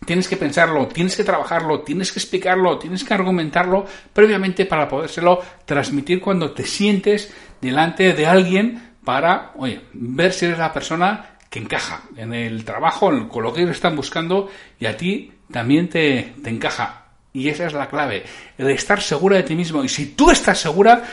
tienes 0.09 0.27
que 0.27 0.39
pensarlo, 0.39 0.87
tienes 0.89 1.15
que 1.15 1.23
trabajarlo, 1.23 1.81
tienes 1.81 2.13
que 2.13 2.19
explicarlo, 2.19 2.79
tienes 2.79 3.05
que 3.05 3.13
argumentarlo 3.13 3.85
previamente 4.15 4.65
para 4.65 4.89
podérselo 4.89 5.43
transmitir 5.67 6.19
cuando 6.19 6.53
te 6.53 6.65
sientes 6.65 7.31
delante 7.61 8.15
de 8.15 8.27
alguien 8.27 8.95
para, 9.05 9.53
oye, 9.57 9.83
ver 9.93 10.33
si 10.33 10.47
eres 10.47 10.59
la 10.59 10.73
persona 10.73 11.37
que 11.51 11.59
encaja 11.59 12.05
en 12.17 12.33
el 12.33 12.65
trabajo, 12.65 13.29
con 13.29 13.43
lo 13.43 13.53
que 13.53 13.61
ellos 13.61 13.77
están 13.77 13.97
buscando 13.97 14.49
y 14.81 14.87
a 14.87 14.97
ti 14.97 15.33
también 15.51 15.89
te, 15.89 16.35
encaja. 16.45 17.08
Y 17.33 17.49
esa 17.49 17.67
es 17.67 17.75
la 17.75 17.89
clave, 17.89 18.25
el 18.57 18.71
estar 18.71 19.01
segura 19.01 19.37
de 19.37 19.43
ti 19.43 19.55
mismo. 19.55 19.85
Y 19.85 19.89
si 19.89 20.07
tú 20.07 20.31
estás 20.31 20.59
segura 20.59 21.05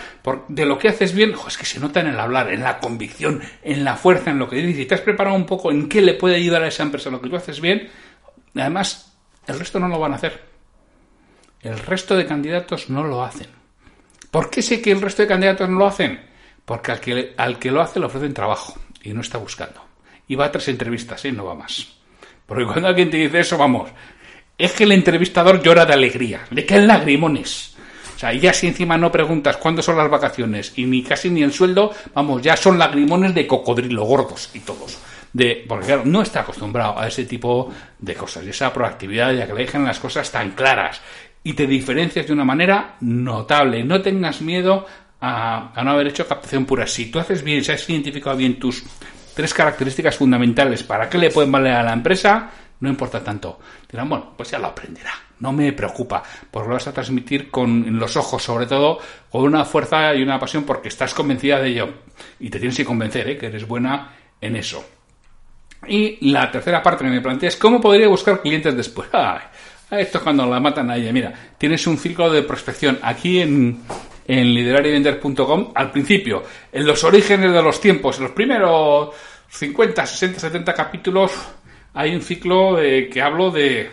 de 0.48 0.66
lo 0.66 0.80
que 0.80 0.88
haces 0.88 1.14
bien, 1.14 1.34
es 1.48 1.58
que 1.58 1.66
se 1.66 1.80
nota 1.80 2.00
en 2.00 2.08
el 2.08 2.20
hablar, 2.20 2.52
en 2.52 2.64
la 2.64 2.80
convicción, 2.80 3.42
en 3.62 3.84
la 3.84 3.96
fuerza, 3.96 4.32
en 4.32 4.40
lo 4.40 4.50
que 4.50 4.56
dices. 4.56 4.80
Y 4.80 4.86
te 4.86 4.96
has 4.96 5.02
preparado 5.02 5.36
un 5.36 5.46
poco 5.46 5.72
en 5.72 5.90
qué 5.90 6.02
le 6.02 6.14
puede 6.14 6.38
ayudar 6.38 6.64
a 6.64 6.68
esa 6.68 6.84
empresa 6.84 7.10
lo 7.10 7.22
que 7.22 7.30
tú 7.30 7.36
haces 7.36 7.60
bien, 7.60 7.90
Además, 8.56 9.14
el 9.48 9.60
resto 9.60 9.80
no 9.80 9.88
lo 9.88 10.00
van 10.00 10.14
a 10.14 10.16
hacer. 10.16 10.42
El 11.62 11.78
resto 11.78 12.16
de 12.16 12.26
candidatos 12.26 12.90
no 12.90 13.04
lo 13.04 13.24
hacen. 13.24 13.48
¿Por 14.32 14.50
qué 14.50 14.62
sé 14.62 14.82
que 14.82 14.92
el 14.92 15.02
resto 15.02 15.24
de 15.24 15.28
candidatos 15.28 15.70
no 15.70 15.80
lo 15.80 15.88
hacen? 15.88 16.22
Porque 16.64 16.92
al 16.92 17.00
que, 17.00 17.34
al 17.38 17.60
que 17.60 17.72
lo 17.72 17.82
hace 17.82 18.00
le 18.00 18.06
ofrecen 18.06 18.34
trabajo 18.34 18.78
y 19.02 19.14
no 19.14 19.22
está 19.22 19.38
buscando. 19.38 19.84
Y 20.28 20.36
va 20.36 20.46
a 20.46 20.52
tres 20.52 20.68
entrevistas, 20.70 21.24
¿eh? 21.26 21.32
No 21.32 21.46
va 21.46 21.56
más. 21.56 21.96
Porque 22.46 22.66
cuando 22.66 22.88
alguien 22.88 23.10
te 23.10 23.18
dice 23.18 23.40
eso, 23.40 23.58
vamos, 23.58 23.90
es 24.58 24.72
que 24.72 24.86
el 24.86 24.92
entrevistador 24.92 25.62
llora 25.62 25.86
de 25.86 25.94
alegría, 25.94 26.46
le 26.52 26.66
caen 26.66 26.88
lagrimones. 26.88 27.76
O 28.16 28.20
sea, 28.20 28.34
ya 28.34 28.54
si 28.54 28.68
encima 28.68 28.98
no 28.98 29.12
preguntas 29.12 29.58
cuándo 29.58 29.82
son 29.82 29.98
las 29.98 30.10
vacaciones 30.10 30.74
y 30.78 30.86
ni 30.86 31.04
casi 31.04 31.30
ni 31.30 31.44
el 31.44 31.52
sueldo, 31.52 31.92
vamos, 32.14 32.42
ya 32.42 32.56
son 32.56 32.80
lagrimones 32.80 33.34
de 33.36 33.46
cocodrilo 33.46 34.06
gordos 34.06 34.52
y 34.54 34.60
todos 34.60 34.98
de, 35.36 35.66
porque 35.68 35.88
claro, 35.88 36.04
no 36.06 36.22
está 36.22 36.40
acostumbrado 36.42 36.98
a 36.98 37.10
ese 37.10 37.26
tipo 37.26 37.70
de 38.00 38.14
cosas, 38.14 38.46
y 38.46 38.52
esa 38.52 38.72
proactividad, 38.72 39.34
ya 39.34 39.46
que 39.46 39.54
le 39.54 39.64
dejan 39.64 39.84
las 39.84 40.00
cosas 40.00 40.32
tan 40.32 40.52
claras 40.52 41.02
y 41.44 41.52
te 41.54 41.68
diferencias 41.68 42.26
de 42.26 42.32
una 42.32 42.46
manera 42.46 42.96
notable. 43.02 43.84
No 43.84 44.02
tengas 44.02 44.42
miedo 44.42 44.86
a, 45.20 45.74
no 45.84 45.92
haber 45.92 46.08
hecho 46.08 46.26
captación 46.26 46.66
pura. 46.66 46.88
Si 46.88 47.12
tú 47.12 47.20
haces 47.20 47.44
bien, 47.44 47.66
si 47.66 47.74
has 47.74 47.90
identificado 47.90 48.38
bien 48.38 48.58
tus 48.58 48.86
tres 49.34 49.54
características 49.54 50.16
fundamentales 50.16 50.84
para 50.84 51.10
qué 51.10 51.18
le 51.18 51.32
pueden 51.32 51.52
valer 51.52 51.74
a 51.74 51.84
la 51.84 51.92
empresa, 51.92 52.50
no 52.80 52.90
importa 52.90 53.24
tanto. 53.24 53.60
Dirán, 53.90 54.10
bueno, 54.10 54.34
pues 54.36 54.52
ya 54.52 54.60
lo 54.60 54.68
aprenderá. 54.68 55.12
No 55.40 55.52
me 55.52 55.74
preocupa, 55.74 56.24
porque 56.50 56.70
lo 56.70 56.76
vas 56.76 56.88
a 56.88 56.94
transmitir 56.94 57.50
con 57.50 58.00
los 58.00 58.16
ojos, 58.16 58.44
sobre 58.44 58.68
todo, 58.68 59.00
con 59.30 59.44
una 59.44 59.66
fuerza 59.66 60.14
y 60.16 60.24
una 60.24 60.40
pasión, 60.40 60.64
porque 60.64 60.88
estás 60.88 61.14
convencida 61.14 61.60
de 61.60 61.70
ello. 61.70 61.90
Y 62.40 62.50
te 62.50 62.60
tienes 62.60 62.78
que 62.78 62.86
convencer, 62.86 63.30
¿eh? 63.30 63.38
que 63.38 63.48
eres 63.48 63.68
buena 63.68 64.14
en 64.40 64.56
eso. 64.56 64.86
Y 65.88 66.30
la 66.32 66.50
tercera 66.50 66.82
parte 66.82 67.04
que 67.04 67.12
me 67.12 67.22
plantea 67.22 67.50
es 67.50 67.58
cómo 67.58 67.80
podría 67.82 68.08
buscar 68.08 68.42
clientes 68.42 68.76
después. 68.76 69.10
esto 69.92 70.18
es 70.18 70.24
cuando 70.24 70.46
la 70.46 70.60
matan 70.60 70.90
a 70.90 70.98
ella. 70.98 71.12
Mira, 71.12 71.34
tienes 71.58 71.86
un 71.88 71.98
ciclo 71.98 72.32
de 72.32 72.44
prospección 72.44 73.00
aquí 73.02 73.40
en, 73.42 73.82
en 74.28 74.54
liderarivender.com. 74.54 75.72
Al 75.76 75.92
principio, 75.92 76.44
en 76.72 76.86
los 76.86 77.04
orígenes 77.04 77.52
de 77.52 77.62
los 77.62 77.80
tiempos, 77.80 78.18
en 78.18 78.24
los 78.24 78.32
primeros 78.32 79.14
50, 79.50 80.06
60, 80.06 80.40
70 80.40 80.74
capítulos, 80.74 81.32
hay 81.96 82.14
un 82.14 82.22
ciclo 82.22 82.76
de, 82.76 83.10
que 83.10 83.22
hablo 83.22 83.50
de 83.50 83.90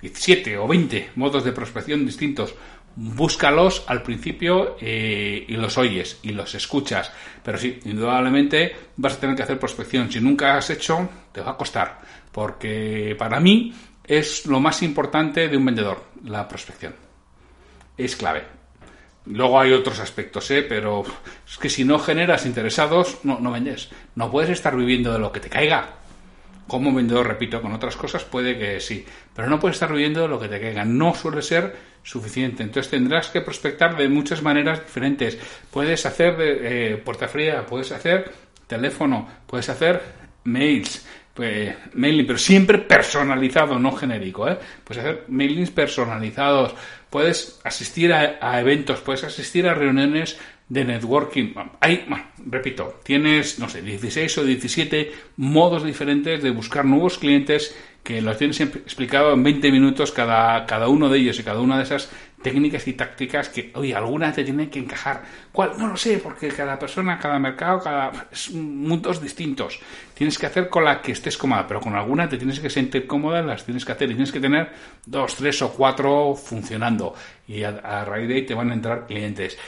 17 0.00 0.56
o 0.58 0.66
20 0.66 1.10
modos 1.14 1.44
de 1.44 1.52
prospección 1.52 2.06
distintos 2.06 2.54
búscalos 2.96 3.84
al 3.86 4.02
principio 4.02 4.76
eh, 4.80 5.44
y 5.46 5.52
los 5.54 5.78
oyes 5.78 6.18
y 6.22 6.30
los 6.30 6.54
escuchas. 6.54 7.12
Pero 7.44 7.58
sí, 7.58 7.78
indudablemente 7.84 8.74
vas 8.96 9.14
a 9.14 9.20
tener 9.20 9.36
que 9.36 9.42
hacer 9.42 9.58
prospección. 9.58 10.10
Si 10.10 10.20
nunca 10.20 10.56
has 10.56 10.70
hecho, 10.70 11.08
te 11.30 11.40
va 11.40 11.52
a 11.52 11.56
costar. 11.56 12.00
Porque 12.32 13.14
para 13.16 13.38
mí 13.38 13.72
es 14.04 14.46
lo 14.46 14.58
más 14.58 14.82
importante 14.82 15.48
de 15.48 15.56
un 15.56 15.66
vendedor, 15.66 16.02
la 16.24 16.48
prospección. 16.48 16.94
Es 17.96 18.16
clave. 18.16 18.44
Luego 19.26 19.60
hay 19.60 19.72
otros 19.72 20.00
aspectos, 20.00 20.50
¿eh? 20.50 20.62
pero 20.62 21.04
es 21.46 21.58
que 21.58 21.68
si 21.68 21.84
no 21.84 21.98
generas 21.98 22.46
interesados, 22.46 23.18
no 23.22 23.50
vendes. 23.50 23.90
No 24.14 24.30
puedes 24.30 24.50
estar 24.50 24.74
viviendo 24.74 25.12
de 25.12 25.18
lo 25.18 25.30
que 25.30 25.40
te 25.40 25.50
caiga. 25.50 25.98
Como 26.68 26.94
vendedor, 26.94 27.26
repito, 27.26 27.60
con 27.60 27.72
otras 27.72 27.96
cosas 27.96 28.24
puede 28.24 28.56
que 28.56 28.78
sí, 28.78 29.04
pero 29.34 29.48
no 29.48 29.58
puedes 29.58 29.74
estar 29.74 29.92
viviendo 29.92 30.28
lo 30.28 30.38
que 30.38 30.46
te 30.46 30.60
caiga. 30.60 30.84
No 30.84 31.14
suele 31.14 31.42
ser 31.42 31.74
suficiente. 32.04 32.62
Entonces 32.62 32.90
tendrás 32.90 33.28
que 33.28 33.40
prospectar 33.40 33.96
de 33.96 34.08
muchas 34.08 34.42
maneras 34.42 34.80
diferentes. 34.80 35.36
Puedes 35.72 36.06
hacer 36.06 36.36
eh, 36.38 37.02
puerta 37.04 37.26
fría, 37.26 37.66
puedes 37.66 37.90
hacer 37.90 38.30
teléfono, 38.68 39.28
puedes 39.46 39.68
hacer 39.68 40.00
mails, 40.44 41.04
pues, 41.34 41.74
mailing, 41.94 42.26
pero 42.26 42.38
siempre 42.38 42.78
personalizado, 42.78 43.78
no 43.78 43.92
genérico. 43.92 44.48
¿eh? 44.48 44.58
Puedes 44.84 45.04
hacer 45.04 45.24
mailings 45.28 45.70
personalizados, 45.70 46.74
puedes 47.10 47.60
asistir 47.64 48.12
a, 48.12 48.60
eventos, 48.60 49.00
puedes 49.00 49.24
asistir 49.24 49.68
a 49.68 49.74
reuniones 49.74 50.38
de 50.68 50.84
networking. 50.84 51.54
Hay, 51.80 52.06
repito, 52.46 53.00
tienes, 53.02 53.58
no 53.58 53.68
sé, 53.68 53.82
16 53.82 54.38
o 54.38 54.44
17 54.44 55.12
modos 55.36 55.84
diferentes 55.84 56.42
de 56.42 56.50
buscar 56.50 56.84
nuevos 56.84 57.18
clientes 57.18 57.74
que 58.02 58.22
los 58.22 58.38
tienes 58.38 58.60
explicado 58.60 59.34
en 59.34 59.42
20 59.42 59.70
minutos 59.70 60.12
cada, 60.12 60.64
cada 60.66 60.88
uno 60.88 61.08
de 61.08 61.18
ellos 61.18 61.38
y 61.38 61.42
cada 61.42 61.60
una 61.60 61.76
de 61.76 61.82
esas 61.82 62.10
técnicas 62.42 62.86
y 62.86 62.92
tácticas 62.92 63.48
que, 63.48 63.70
oye, 63.74 63.94
algunas 63.94 64.34
te 64.34 64.44
tienen 64.44 64.70
que 64.70 64.78
encajar. 64.78 65.24
¿Cuál? 65.52 65.72
No 65.76 65.88
lo 65.88 65.96
sé, 65.96 66.18
porque 66.18 66.48
cada 66.48 66.78
persona, 66.78 67.18
cada 67.18 67.38
mercado, 67.38 67.80
cada 67.80 68.28
mundos 68.54 69.20
distintos. 69.20 69.80
Tienes 70.14 70.38
que 70.38 70.46
hacer 70.46 70.68
con 70.68 70.84
la 70.84 71.02
que 71.02 71.12
estés 71.12 71.36
cómoda, 71.36 71.66
pero 71.66 71.80
con 71.80 71.94
alguna 71.94 72.28
te 72.28 72.38
tienes 72.38 72.60
que 72.60 72.70
sentir 72.70 73.06
cómoda, 73.06 73.42
las 73.42 73.64
tienes 73.64 73.84
que 73.84 73.92
hacer 73.92 74.10
y 74.10 74.14
tienes 74.14 74.32
que 74.32 74.40
tener 74.40 74.70
dos, 75.04 75.34
tres 75.34 75.60
o 75.62 75.72
cuatro 75.72 76.34
funcionando 76.34 77.14
y 77.46 77.62
a, 77.64 78.04
raíz 78.04 78.28
de 78.28 78.34
ahí 78.34 78.46
te 78.46 78.54
van 78.54 78.70
a 78.70 78.74
entrar 78.74 79.06
clientes. 79.06 79.58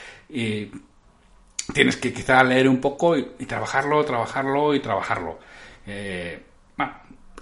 Tienes 1.73 1.97
que 1.97 2.13
quizá 2.13 2.43
leer 2.43 2.69
un 2.69 2.81
poco 2.81 3.17
y, 3.17 3.25
trabajarlo, 3.47 4.05
trabajarlo 4.05 4.75
y 4.75 4.81
trabajarlo. 4.81 5.39
Eh, 5.87 6.41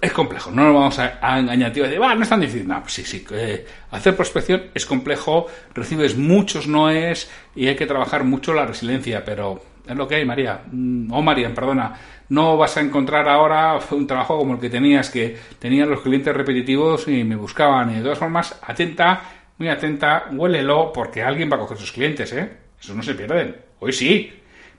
es 0.01 0.13
complejo, 0.13 0.49
no 0.51 0.63
nos 0.63 0.73
vamos 0.73 0.99
a, 0.99 1.39
engañar 1.39 1.75
y 1.75 1.81
decir, 1.81 1.99
no 1.99 2.23
es 2.23 2.29
tan 2.29 2.39
difícil. 2.39 2.67
No, 2.67 2.81
sí, 2.87 3.03
sí, 3.03 3.25
eh, 3.31 3.65
hacer 3.91 4.15
prospección 4.15 4.63
es 4.73 4.85
complejo, 4.85 5.47
recibes 5.73 6.17
muchos 6.17 6.67
noes 6.67 7.29
y 7.55 7.67
hay 7.67 7.75
que 7.75 7.85
trabajar 7.85 8.23
mucho 8.23 8.53
la 8.53 8.65
resiliencia, 8.65 9.25
pero 9.25 9.61
es 9.85 9.95
lo 9.95 10.07
que 10.07 10.15
hay, 10.15 10.25
María. 10.25 10.61
Mm, 10.71 11.11
o 11.11 11.21
María, 11.21 11.53
perdona. 11.53 11.93
No 12.29 12.55
vas 12.57 12.77
a 12.77 12.81
encontrar 12.81 13.27
ahora 13.27 13.77
un 13.91 14.07
trabajo 14.07 14.37
como 14.37 14.53
el 14.53 14.59
que 14.59 14.69
tenías, 14.69 15.09
que 15.09 15.37
tenían 15.57 15.89
los 15.89 16.01
clientes 16.01 16.33
repetitivos 16.33 17.07
y 17.07 17.23
me 17.23 17.35
buscaban. 17.35 17.91
Y 17.91 17.95
de 17.95 18.01
todas 18.03 18.19
formas, 18.19 18.57
atenta, 18.61 19.21
muy 19.57 19.67
atenta, 19.67 20.25
huélelo, 20.31 20.93
porque 20.93 21.23
alguien 21.23 21.49
va 21.51 21.57
a 21.57 21.59
coger 21.59 21.77
sus 21.77 21.91
clientes, 21.91 22.31
¿eh? 22.33 22.49
Eso 22.79 22.93
no 22.93 23.03
se 23.03 23.15
pierden. 23.15 23.68
Hoy 23.79 23.93
sí, 23.93 24.31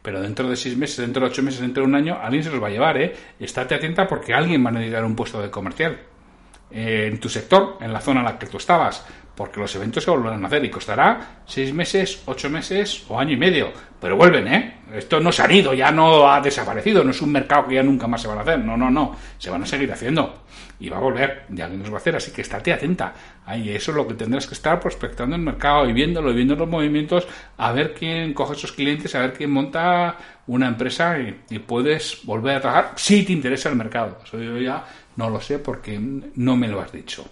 pero 0.03 0.21
dentro 0.21 0.49
de 0.49 0.57
seis 0.57 0.77
meses, 0.77 0.99
dentro 0.99 1.25
de 1.25 1.31
ocho 1.31 1.43
meses, 1.43 1.61
dentro 1.61 1.83
de 1.83 1.89
un 1.89 1.95
año, 1.95 2.19
alguien 2.21 2.43
se 2.43 2.51
los 2.51 2.63
va 2.63 2.69
a 2.69 2.71
llevar, 2.71 2.97
¿eh? 3.01 3.15
Estate 3.39 3.75
atenta 3.75 4.07
porque 4.07 4.35
alguien 4.35 4.65
va 4.65 4.71
a 4.71 4.73
necesitar 4.73 5.05
un 5.05 5.17
puesto 5.17 5.41
de 5.41 5.51
comercial 5.51 5.99
eh, 6.71 7.09
en 7.11 7.21
tu 7.21 7.29
sector, 7.29 7.79
en 7.81 7.93
la 7.93 8.01
zona 8.01 8.21
en 8.21 8.27
la 8.27 8.39
que 8.39 8.47
tú 8.47 8.57
estabas, 8.57 9.05
porque 9.35 9.61
los 9.61 9.75
eventos 9.75 10.05
se 10.05 10.11
volverán 10.11 10.45
a 10.45 10.47
hacer 10.47 10.65
y 10.65 10.71
costará 10.71 11.43
seis 11.47 11.73
meses, 11.73 12.23
ocho 12.27 12.51
meses 12.51 13.05
o 13.09 13.19
año 13.19 13.33
y 13.33 13.37
medio, 13.37 13.73
pero 14.01 14.17
vuelven, 14.17 14.49
¿eh? 14.49 14.77
Esto 14.95 15.21
no 15.21 15.33
se 15.33 15.43
ha 15.43 15.53
ido, 15.53 15.73
ya 15.73 15.91
no 15.91 16.31
ha 16.31 16.41
desaparecido, 16.41 17.05
no 17.05 17.11
es 17.11 17.23
un 17.23 17.33
mercado 17.33 17.69
que 17.69 17.77
ya 17.77 17.83
nunca 17.83 18.07
más 18.07 18.23
se 18.23 18.29
van 18.29 18.39
a 18.39 18.43
hacer, 18.43 18.59
no, 18.59 18.77
no, 18.77 18.91
no, 18.91 19.17
se 19.39 19.51
van 19.51 19.63
a 19.63 19.67
seguir 19.67 19.93
haciendo 19.93 20.43
y 20.81 20.89
va 20.89 20.97
a 20.97 21.01
volver, 21.01 21.45
ya 21.51 21.65
alguien 21.65 21.83
nos 21.83 21.91
va 21.91 21.97
a 21.97 21.99
hacer, 21.99 22.17
así 22.17 22.33
que 22.33 22.41
estate 22.41 22.73
atenta. 22.73 23.13
Ahí 23.45 23.69
eso 23.69 23.91
es 23.91 23.97
lo 23.97 24.09
que 24.09 24.15
tendrás 24.15 24.47
que 24.47 24.55
estar 24.55 24.81
prospectando 24.81 25.37
el 25.37 25.43
mercado 25.43 25.89
y 25.89 25.93
viéndolo 25.93 26.31
y 26.31 26.35
viendo 26.35 26.57
los 26.57 26.69
movimientos, 26.69 27.29
a 27.59 27.73
ver 27.73 27.93
quién 27.93 28.33
coge 28.33 28.55
esos 28.55 28.73
clientes, 28.73 29.15
a 29.15 29.21
ver 29.21 29.35
quién 29.35 29.51
monta 29.51 30.17
una 30.47 30.69
empresa 30.69 31.17
y, 31.19 31.59
puedes 31.59 32.25
volver 32.25 32.57
a 32.57 32.61
trabajar 32.61 32.93
si 32.97 33.23
te 33.25 33.33
interesa 33.33 33.69
el 33.69 33.77
mercado. 33.77 34.19
Eso 34.25 34.39
yo 34.39 34.57
ya 34.59 34.85
no 35.21 35.29
lo 35.29 35.39
sé 35.39 35.59
porque 35.59 36.01
no 36.01 36.57
me 36.57 36.67
lo 36.67 36.81
has 36.81 36.91
dicho. 36.91 37.27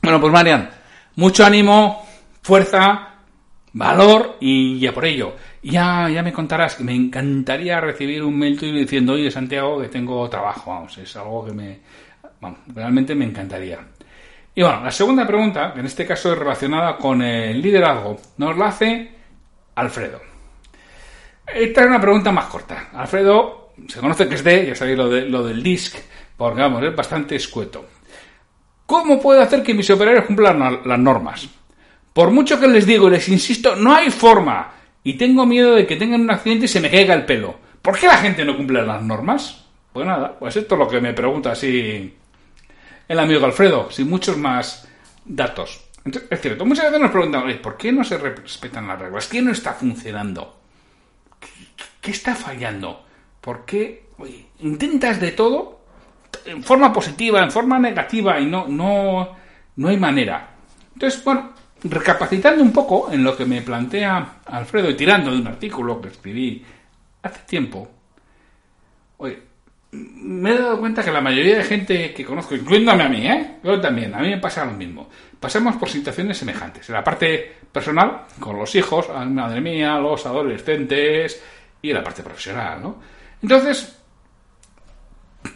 Bueno, 0.00 0.18
pues 0.18 0.32
Marian, 0.32 0.70
mucho 1.16 1.44
ánimo, 1.44 2.06
fuerza, 2.40 3.16
valor 3.74 4.38
y 4.40 4.80
ya 4.80 4.92
por 4.92 5.04
ello 5.04 5.36
Ya, 5.62 6.08
ya 6.08 6.22
me 6.22 6.32
contarás 6.32 6.76
que 6.76 6.82
me 6.82 6.94
encantaría 6.94 7.80
recibir 7.82 8.22
un 8.24 8.38
mail 8.38 8.58
tuyo 8.58 8.72
diciendo, 8.72 9.12
oye 9.12 9.30
Santiago, 9.30 9.78
que 9.82 9.88
tengo 9.88 10.26
trabajo, 10.30 10.70
vamos, 10.70 10.96
es 10.96 11.14
algo 11.16 11.44
que 11.44 11.52
me, 11.52 11.80
realmente 12.74 13.14
me 13.14 13.26
encantaría. 13.26 13.78
Y 14.54 14.62
bueno, 14.62 14.82
la 14.82 14.90
segunda 14.90 15.26
pregunta, 15.26 15.74
que 15.74 15.80
en 15.80 15.86
este 15.86 16.06
caso 16.06 16.32
es 16.32 16.38
relacionada 16.38 16.96
con 16.96 17.20
el 17.20 17.60
liderazgo, 17.60 18.18
nos 18.38 18.56
la 18.56 18.68
hace 18.68 19.10
Alfredo. 19.74 20.20
Esta 21.46 21.82
es 21.82 21.86
una 21.86 22.00
pregunta 22.00 22.32
más 22.32 22.46
corta. 22.46 22.88
Alfredo 22.94 23.60
se 23.86 24.00
conoce 24.00 24.28
que 24.28 24.34
es 24.34 24.44
de, 24.44 24.66
ya 24.66 24.74
sabéis 24.74 24.98
lo, 24.98 25.08
de, 25.08 25.22
lo 25.22 25.44
del 25.44 25.62
DISC, 25.62 25.96
porque 26.40 26.62
vamos, 26.62 26.82
es 26.82 26.96
bastante 26.96 27.36
escueto. 27.36 27.86
¿Cómo 28.86 29.20
puedo 29.20 29.42
hacer 29.42 29.62
que 29.62 29.74
mis 29.74 29.90
operarios 29.90 30.24
cumplan 30.24 30.80
las 30.86 30.98
normas? 30.98 31.46
Por 32.14 32.30
mucho 32.30 32.58
que 32.58 32.66
les 32.66 32.86
digo 32.86 33.08
y 33.08 33.10
les 33.10 33.28
insisto, 33.28 33.76
no 33.76 33.94
hay 33.94 34.08
forma. 34.08 34.72
Y 35.04 35.18
tengo 35.18 35.44
miedo 35.44 35.74
de 35.74 35.86
que 35.86 35.96
tengan 35.96 36.22
un 36.22 36.30
accidente 36.30 36.64
y 36.64 36.68
se 36.68 36.80
me 36.80 36.90
caiga 36.90 37.12
el 37.12 37.26
pelo. 37.26 37.56
¿Por 37.82 37.98
qué 37.98 38.06
la 38.06 38.16
gente 38.16 38.42
no 38.42 38.56
cumple 38.56 38.80
las 38.80 39.02
normas? 39.02 39.66
Pues 39.92 40.06
nada, 40.06 40.34
pues 40.38 40.56
esto 40.56 40.76
es 40.76 40.78
lo 40.78 40.88
que 40.88 40.98
me 41.02 41.12
pregunta 41.12 41.52
así 41.52 42.16
el 43.06 43.18
amigo 43.18 43.44
Alfredo, 43.44 43.90
sin 43.90 44.08
muchos 44.08 44.38
más 44.38 44.88
datos. 45.26 45.90
es 46.30 46.40
cierto, 46.40 46.64
muchas 46.64 46.86
veces 46.86 47.00
nos 47.00 47.10
preguntan, 47.10 47.60
¿por 47.60 47.76
qué 47.76 47.92
no 47.92 48.02
se 48.02 48.16
respetan 48.16 48.88
las 48.88 48.98
reglas? 48.98 49.28
¿Qué 49.28 49.42
no 49.42 49.52
está 49.52 49.74
funcionando? 49.74 50.58
¿Qué, 52.00 52.12
está 52.12 52.34
fallando? 52.34 53.04
¿Por 53.42 53.66
qué 53.66 54.06
intentas 54.60 55.20
de 55.20 55.32
todo 55.32 55.79
en 56.44 56.62
forma 56.62 56.92
positiva, 56.92 57.42
en 57.42 57.50
forma 57.50 57.78
negativa 57.78 58.38
y 58.40 58.46
no, 58.46 58.66
no, 58.68 59.36
no 59.76 59.88
hay 59.88 59.96
manera? 59.96 60.48
Entonces, 60.94 61.22
bueno, 61.24 61.52
recapacitando 61.84 62.62
un 62.62 62.72
poco 62.72 63.10
en 63.10 63.24
lo 63.24 63.36
que 63.36 63.44
me 63.44 63.62
plantea 63.62 64.40
Alfredo 64.46 64.90
y 64.90 64.96
tirando 64.96 65.30
de 65.30 65.38
un 65.38 65.46
artículo 65.46 66.00
que 66.00 66.08
escribí 66.08 66.64
hace 67.22 67.40
tiempo, 67.46 67.88
oye, 69.18 69.50
me 69.92 70.50
he 70.50 70.58
dado 70.58 70.78
cuenta 70.78 71.02
que 71.02 71.10
la 71.10 71.20
mayoría 71.20 71.58
de 71.58 71.64
gente 71.64 72.14
que 72.14 72.24
conozco, 72.24 72.54
incluyéndome 72.54 73.02
a 73.02 73.08
mí, 73.08 73.26
¿eh? 73.26 73.56
yo 73.64 73.80
también, 73.80 74.14
a 74.14 74.18
mí 74.20 74.28
me 74.28 74.38
pasa 74.38 74.64
lo 74.64 74.72
mismo. 74.72 75.08
Pasamos 75.38 75.76
por 75.76 75.88
situaciones 75.88 76.38
semejantes. 76.38 76.88
En 76.88 76.94
la 76.94 77.02
parte 77.02 77.56
personal, 77.72 78.22
con 78.38 78.56
los 78.56 78.74
hijos, 78.76 79.08
madre 79.26 79.60
mía, 79.60 79.98
los 79.98 80.24
adolescentes, 80.26 81.42
y 81.82 81.90
en 81.90 81.96
la 81.96 82.04
parte 82.04 82.22
profesional, 82.22 82.82
¿no? 82.82 83.00
Entonces, 83.42 83.99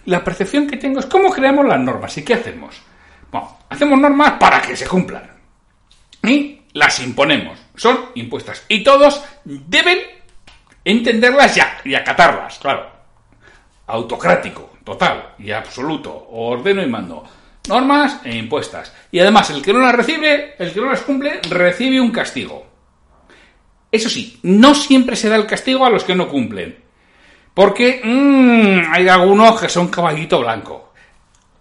la 0.07 0.23
percepción 0.25 0.67
que 0.67 0.76
tengo 0.76 1.00
es 1.00 1.07
cómo 1.07 1.31
creamos 1.31 1.67
las 1.67 1.81
normas 1.81 2.17
y 2.19 2.25
qué 2.25 2.35
hacemos. 2.35 2.81
Bueno, 3.31 3.59
hacemos 3.69 3.99
normas 3.99 4.33
para 4.33 4.61
que 4.62 4.76
se 4.76 4.87
cumplan. 4.87 5.31
Y 6.23 6.61
las 6.73 7.00
imponemos. 7.00 7.59
Son 7.76 7.99
impuestas. 8.14 8.64
Y 8.69 8.83
todos 8.83 9.23
deben 9.45 9.99
entenderlas 10.85 11.55
ya 11.55 11.79
y 11.85 11.95
acatarlas, 11.95 12.59
claro 12.59 12.95
autocrático, 13.87 14.71
total 14.85 15.35
y 15.38 15.50
absoluto, 15.50 16.29
ordeno 16.31 16.83
y 16.83 16.87
mando. 16.87 17.25
Normas 17.69 18.21
e 18.25 18.37
impuestas. 18.37 18.93
Y 19.11 19.19
además, 19.19 19.50
el 19.50 19.62
que 19.62 19.73
no 19.73 19.81
las 19.81 19.95
recibe, 19.95 20.55
el 20.59 20.73
que 20.73 20.81
no 20.81 20.91
las 20.91 21.00
cumple, 21.00 21.41
recibe 21.49 22.00
un 22.00 22.11
castigo. 22.11 22.67
Eso 23.91 24.11
sí, 24.11 24.38
no 24.43 24.75
siempre 24.75 25.17
se 25.17 25.29
da 25.29 25.37
el 25.37 25.47
castigo 25.47 25.85
a 25.85 25.91
los 25.91 26.05
que 26.05 26.14
no 26.14 26.29
cumplen. 26.29 26.84
Porque 27.54 28.00
mmm, 28.02 28.92
hay 28.92 29.08
algunos 29.08 29.61
que 29.61 29.68
son 29.68 29.88
caballito 29.88 30.40
blanco. 30.40 30.92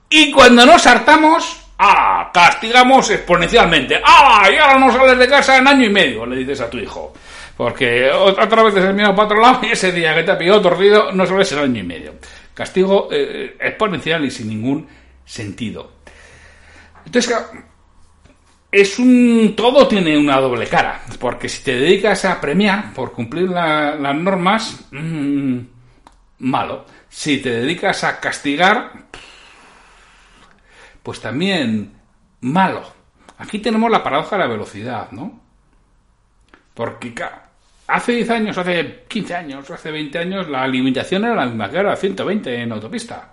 Y 0.10 0.32
cuando 0.32 0.66
nos 0.66 0.86
hartamos, 0.88 1.66
¡ah! 1.78 2.32
Castigamos 2.34 3.10
exponencialmente. 3.12 4.02
¡ah! 4.04 4.50
Y 4.52 4.58
ahora 4.58 4.80
no 4.80 4.92
sales 4.92 5.18
de 5.18 5.28
casa 5.28 5.58
en 5.58 5.68
año 5.68 5.86
y 5.86 5.90
medio, 5.90 6.26
le 6.26 6.38
dices 6.38 6.62
a 6.62 6.70
tu 6.70 6.78
hijo. 6.78 7.14
Porque 7.56 8.10
otra 8.12 8.64
vez 8.64 8.76
has 8.76 8.94
mirado 8.94 9.16
para 9.16 9.54
otro 9.54 9.68
y 9.68 9.72
ese 9.72 9.92
día 9.92 10.16
que 10.16 10.24
te 10.24 10.32
ha 10.32 10.38
pillado 10.38 10.62
torcido 10.62 11.12
no 11.12 11.26
solo 11.26 11.42
es 11.42 11.52
el 11.52 11.60
año 11.60 11.82
y 11.82 11.86
medio. 11.86 12.14
Castigo 12.54 13.10
eh, 13.12 13.56
exponencial 13.60 14.26
y 14.26 14.32
sin 14.32 14.50
ningún 14.50 14.88
sentido. 15.24 15.92
Entonces, 17.06 17.36
es 18.72 18.98
un. 18.98 19.54
Todo 19.56 19.88
tiene 19.88 20.18
una 20.18 20.40
doble 20.40 20.66
cara. 20.68 21.02
Porque 21.20 21.48
si 21.48 21.64
te 21.64 21.76
dedicas 21.76 22.26
a 22.26 22.42
premiar 22.42 22.94
por 22.94 23.12
cumplir 23.12 23.50
las 23.50 24.16
normas, 24.16 24.88
mmm, 24.92 25.60
malo. 26.44 26.86
Si 27.10 27.38
te 27.38 27.50
dedicas 27.50 28.04
a 28.04 28.20
castigar, 28.20 28.92
pues 31.02 31.20
también 31.20 31.94
malo. 32.42 32.84
Aquí 33.38 33.60
tenemos 33.60 33.90
la 33.90 34.04
paradoja 34.04 34.36
de 34.36 34.44
la 34.44 34.50
velocidad, 34.50 35.12
¿no? 35.12 35.42
Porque 36.74 37.14
hace 37.88 38.12
10 38.14 38.30
años, 38.30 38.58
hace 38.58 39.04
15 39.08 39.36
años, 39.36 39.72
hace 39.72 39.92
20 39.92 40.20
años, 40.20 40.50
la 40.50 40.68
limitación 40.68 41.26
era 41.26 41.36
la 41.36 41.46
misma 41.46 41.70
que 41.70 41.78
ahora, 41.78 41.96
120 41.96 42.62
en 42.62 42.72
autopista. 42.72 43.32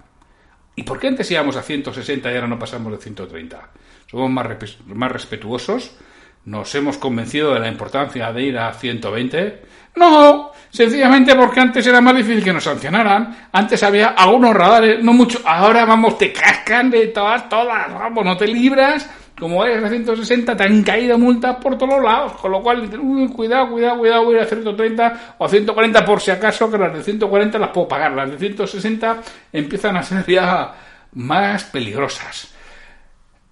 ¿Y 0.77 0.83
por 0.83 0.99
qué 0.99 1.09
antes 1.09 1.31
íbamos 1.31 1.57
a 1.57 1.63
160 1.63 2.31
y 2.31 2.35
ahora 2.35 2.49
no 2.49 2.59
pasamos 2.59 2.93
de 2.93 2.99
130? 2.99 3.71
Somos 4.07 4.31
más, 4.31 4.47
más 4.87 5.13
respetuosos, 5.13 5.97
nos 6.45 6.75
hemos 6.75 6.97
convencido 6.97 7.55
de 7.55 7.61
la 7.61 7.69
importancia 7.69 8.33
de 8.33 8.43
ir 8.43 8.59
a 8.59 8.73
120. 8.73 9.63
No, 9.97 10.53
sencillamente 10.71 11.35
porque 11.35 11.61
antes 11.61 11.87
era 11.87 12.01
más 12.01 12.17
difícil 12.17 12.45
que 12.45 12.53
nos 12.53 12.65
sancionaran. 12.65 13.49
Antes 13.53 13.83
había 13.83 14.09
algunos 14.09 14.55
radares, 14.55 15.03
no 15.03 15.13
mucho. 15.13 15.41
Ahora 15.45 15.85
vamos, 15.85 16.17
te 16.19 16.33
cascan 16.33 16.91
de 16.91 17.09
todas, 17.09 17.49
todas, 17.49 17.93
vamos, 17.93 18.25
no 18.25 18.37
te 18.37 18.47
libras 18.47 19.09
como 19.41 19.57
vayas 19.57 19.83
a 19.83 19.89
160 19.89 20.55
te 20.55 20.63
han 20.63 20.83
caído 20.83 21.19
multas 21.19 21.57
por 21.57 21.79
todos 21.79 22.01
lados, 22.05 22.33
con 22.35 22.53
lo 22.53 22.63
cual, 22.63 22.89
cuidado, 23.33 23.71
cuidado, 23.71 23.99
cuidado, 23.99 24.25
voy 24.25 24.39
a 24.39 24.45
130 24.45 25.35
o 25.39 25.45
a 25.47 25.49
140 25.49 26.05
por 26.05 26.21
si 26.21 26.31
acaso, 26.31 26.71
que 26.71 26.77
las 26.77 26.93
de 26.93 27.03
140 27.03 27.59
las 27.59 27.71
puedo 27.71 27.89
pagar, 27.89 28.13
las 28.13 28.31
de 28.31 28.39
160 28.39 29.23
empiezan 29.51 29.97
a 29.97 30.03
ser 30.03 30.27
ya 30.27 30.75
más 31.15 31.65
peligrosas. 31.65 32.55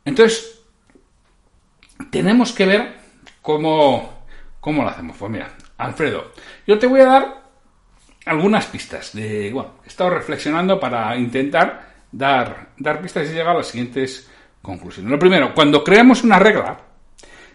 Entonces, 0.05 0.61
tenemos 2.11 2.53
que 2.53 2.66
ver 2.66 2.94
cómo, 3.40 4.24
cómo 4.61 4.83
lo 4.83 4.90
hacemos. 4.90 5.16
Pues 5.16 5.31
mira, 5.31 5.48
Alfredo, 5.78 6.32
yo 6.66 6.78
te 6.78 6.86
voy 6.86 7.00
a 7.00 7.06
dar 7.06 7.42
algunas 8.26 8.66
pistas. 8.66 9.14
De, 9.14 9.50
bueno, 9.52 9.76
he 9.84 9.88
estado 9.88 10.10
reflexionando 10.10 10.78
para 10.78 11.16
intentar 11.16 11.94
dar, 12.12 12.68
dar 12.76 13.00
pistas 13.00 13.28
y 13.28 13.32
llegar 13.32 13.54
a 13.54 13.58
las 13.58 13.68
siguientes 13.68 14.28
Conclusión. 14.62 15.08
Lo 15.08 15.18
primero, 15.18 15.54
cuando 15.54 15.84
creamos 15.84 16.24
una 16.24 16.38
regla, 16.38 16.78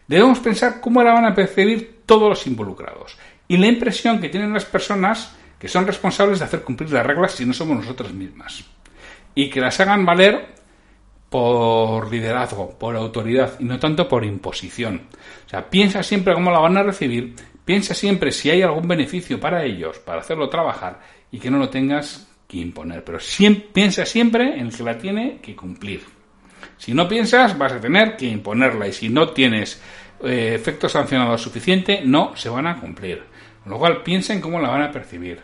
debemos 0.08 0.40
pensar 0.40 0.80
cómo 0.80 1.04
la 1.04 1.14
van 1.14 1.26
a 1.26 1.36
percibir 1.36 2.02
todos 2.06 2.30
los 2.30 2.48
involucrados 2.48 3.18
y 3.48 3.58
la 3.58 3.68
impresión 3.68 4.20
que 4.20 4.30
tienen 4.30 4.54
las 4.54 4.66
personas 4.66 5.36
que 5.60 5.68
son 5.68 5.86
responsables 5.86 6.40
de 6.40 6.46
hacer 6.46 6.64
cumplir 6.64 6.92
las 6.92 7.06
reglas 7.06 7.34
si 7.34 7.46
no 7.46 7.54
somos 7.54 7.78
nosotras 7.78 8.12
mismas. 8.14 8.64
Y 9.36 9.50
que 9.50 9.62
las 9.62 9.80
hagan 9.80 10.06
valer 10.06 10.56
por 11.30 12.12
liderazgo, 12.12 12.78
por 12.78 12.96
autoridad 12.96 13.60
y 13.60 13.66
no 13.66 13.80
tanto 13.80 14.08
por 14.08 14.24
imposición. 14.24 15.08
O 15.46 15.50
sea, 15.50 15.70
piensa 15.70 16.04
siempre 16.04 16.34
cómo 16.34 16.52
la 16.52 16.60
van 16.60 16.78
a 16.78 16.84
recibir, 16.84 17.36
piensa 17.66 17.94
siempre 17.94 18.32
si 18.32 18.50
hay 18.50 18.62
algún 18.62 18.88
beneficio 18.88 19.40
para 19.40 19.64
ellos, 19.64 20.00
para 20.00 20.22
hacerlo 20.22 20.50
trabajar 20.50 21.00
y 21.32 21.40
que 21.40 21.50
no 21.50 21.58
lo 21.58 21.70
tengas 21.70 22.28
que 22.48 22.58
imponer. 22.58 23.04
Pero 23.04 23.20
piensa 23.72 24.06
siempre 24.06 24.60
en 24.60 24.70
que 24.70 24.84
la 24.84 24.98
tiene 24.98 25.40
que 25.42 25.56
cumplir. 25.56 26.02
Si 26.78 26.94
no 26.94 27.08
piensas, 27.08 27.58
vas 27.58 27.74
a 27.74 27.82
tener 27.82 28.16
que 28.16 28.26
imponerla 28.26 28.88
y 28.88 28.94
si 28.94 29.10
no 29.10 29.30
tienes 29.30 29.82
eh, 30.24 30.54
efecto 30.56 30.88
sancionado 30.88 31.38
suficiente, 31.38 32.02
no 32.04 32.36
se 32.36 32.50
van 32.50 32.68
a 32.68 32.80
cumplir. 32.80 33.24
Con 33.64 33.72
lo 33.72 33.80
cual, 33.80 34.04
piensa 34.04 34.34
en 34.34 34.42
cómo 34.42 34.60
la 34.60 34.70
van 34.70 34.82
a 34.82 34.92
percibir. 34.92 35.40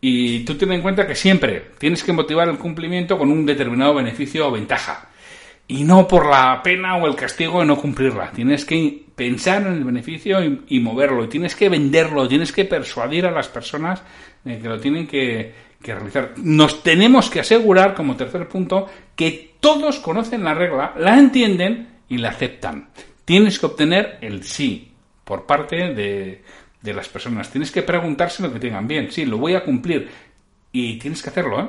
Y 0.00 0.40
tú 0.44 0.56
ten 0.56 0.70
en 0.72 0.82
cuenta 0.82 1.06
que 1.06 1.14
siempre 1.14 1.70
tienes 1.78 2.04
que 2.04 2.12
motivar 2.12 2.48
el 2.48 2.58
cumplimiento 2.58 3.16
con 3.16 3.30
un 3.30 3.46
determinado 3.46 3.94
beneficio 3.94 4.46
o 4.46 4.52
ventaja. 4.52 5.08
Y 5.66 5.84
no 5.84 6.06
por 6.06 6.26
la 6.26 6.62
pena 6.62 6.96
o 6.96 7.06
el 7.06 7.16
castigo 7.16 7.60
de 7.60 7.66
no 7.66 7.78
cumplirla. 7.78 8.30
Tienes 8.32 8.64
que 8.64 9.04
pensar 9.14 9.62
en 9.62 9.74
el 9.74 9.84
beneficio 9.84 10.38
y, 10.44 10.80
moverlo. 10.80 11.24
Y 11.24 11.28
tienes 11.28 11.56
que 11.56 11.68
venderlo. 11.68 12.28
Tienes 12.28 12.52
que 12.52 12.64
persuadir 12.64 13.26
a 13.26 13.30
las 13.30 13.48
personas 13.48 14.02
de 14.44 14.58
que 14.58 14.68
lo 14.68 14.78
tienen 14.78 15.06
que, 15.06 15.54
que 15.82 15.94
realizar. 15.94 16.34
Nos 16.36 16.82
tenemos 16.82 17.30
que 17.30 17.40
asegurar, 17.40 17.94
como 17.94 18.16
tercer 18.16 18.46
punto, 18.46 18.88
que 19.16 19.54
todos 19.60 20.00
conocen 20.00 20.44
la 20.44 20.52
regla, 20.52 20.92
la 20.98 21.18
entienden 21.18 21.88
y 22.08 22.18
la 22.18 22.30
aceptan. 22.30 22.90
Tienes 23.24 23.58
que 23.58 23.66
obtener 23.66 24.18
el 24.20 24.44
sí 24.44 24.92
por 25.24 25.46
parte 25.46 25.94
de, 25.94 26.42
de 26.82 26.92
las 26.92 27.08
personas. 27.08 27.50
Tienes 27.50 27.70
que 27.70 27.82
preguntarse 27.82 28.42
lo 28.42 28.52
que 28.52 28.60
tengan 28.60 28.86
bien. 28.86 29.10
Sí, 29.10 29.24
lo 29.24 29.38
voy 29.38 29.54
a 29.54 29.64
cumplir. 29.64 30.10
Y 30.70 30.98
tienes 30.98 31.22
que 31.22 31.30
hacerlo, 31.30 31.60
¿eh? 31.60 31.68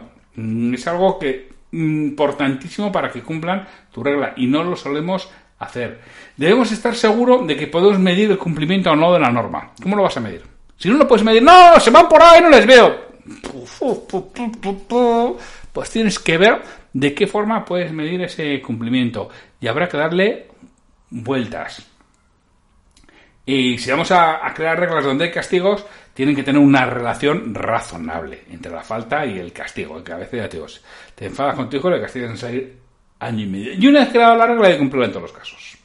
Es 0.74 0.86
algo 0.88 1.18
que 1.18 1.55
importantísimo 1.76 2.92
para 2.92 3.12
que 3.12 3.22
cumplan 3.22 3.68
tu 3.92 4.04
regla 4.04 4.34
y 4.36 4.48
no 4.48 4.64
lo 4.64 4.76
solemos 4.76 5.30
hacer. 5.60 6.02
Debemos 6.38 6.72
estar 6.72 6.96
seguros 6.96 7.46
de 7.48 7.56
que 7.56 7.68
podemos 7.68 8.00
medir 8.00 8.32
el 8.32 8.38
cumplimiento 8.38 8.92
o 8.92 8.96
no 8.96 9.14
de 9.14 9.20
la 9.20 9.32
norma. 9.32 9.72
¿Cómo 9.82 9.96
lo 9.96 10.04
vas 10.04 10.18
a 10.18 10.22
medir? 10.22 10.44
Si 10.78 10.90
no 10.90 10.98
lo 10.98 11.08
puedes 11.08 11.24
medir, 11.24 11.44
no, 11.44 11.80
se 11.80 11.92
van 11.92 12.10
por 12.10 12.22
ahí, 12.22 12.42
no 12.42 12.50
les 12.50 12.66
veo 12.66 13.06
pues 15.74 15.90
tienes 15.90 16.20
que 16.20 16.38
ver 16.38 16.62
de 16.94 17.14
qué 17.14 17.28
forma 17.28 17.66
puedes 17.66 17.92
medir 17.92 18.22
ese 18.22 18.62
cumplimiento 18.62 19.30
y 19.60 19.68
habrá 19.68 19.90
que 19.90 19.98
darle 19.98 20.48
vueltas. 21.10 21.86
Y 23.46 23.78
si 23.78 23.92
vamos 23.92 24.12
a, 24.12 24.42
crear 24.56 24.80
reglas 24.80 25.04
donde 25.04 25.26
hay 25.26 25.32
castigos, 25.32 25.86
tienen 26.16 26.34
que 26.34 26.44
tener 26.44 26.62
una 26.62 26.86
relación 26.86 27.54
razonable 27.54 28.46
entre 28.50 28.72
la 28.72 28.82
falta 28.82 29.26
y 29.26 29.38
el 29.38 29.52
castigo. 29.52 30.02
Que 30.02 30.14
a 30.14 30.18
veces 30.18 30.40
ya 30.40 30.50
te, 30.50 30.62
te 31.14 31.26
enfadas 31.26 31.56
con 31.56 31.70
tu 31.70 31.76
hijo 31.76 31.90
y 31.90 31.92
le 31.92 32.02
castigas 32.02 32.32
en 32.32 32.38
salir 32.38 32.78
año 33.20 33.44
y 33.44 33.48
medio. 33.48 33.74
Y 33.74 33.86
una 33.86 34.00
vez 34.00 34.10
creado 34.10 34.38
la 34.38 34.48
regla, 34.48 34.68
hay 34.68 34.74
que 34.74 34.80
cumplirla 34.80 35.08
en 35.08 35.12
todos 35.12 35.24
los 35.24 35.38
casos. 35.38 35.78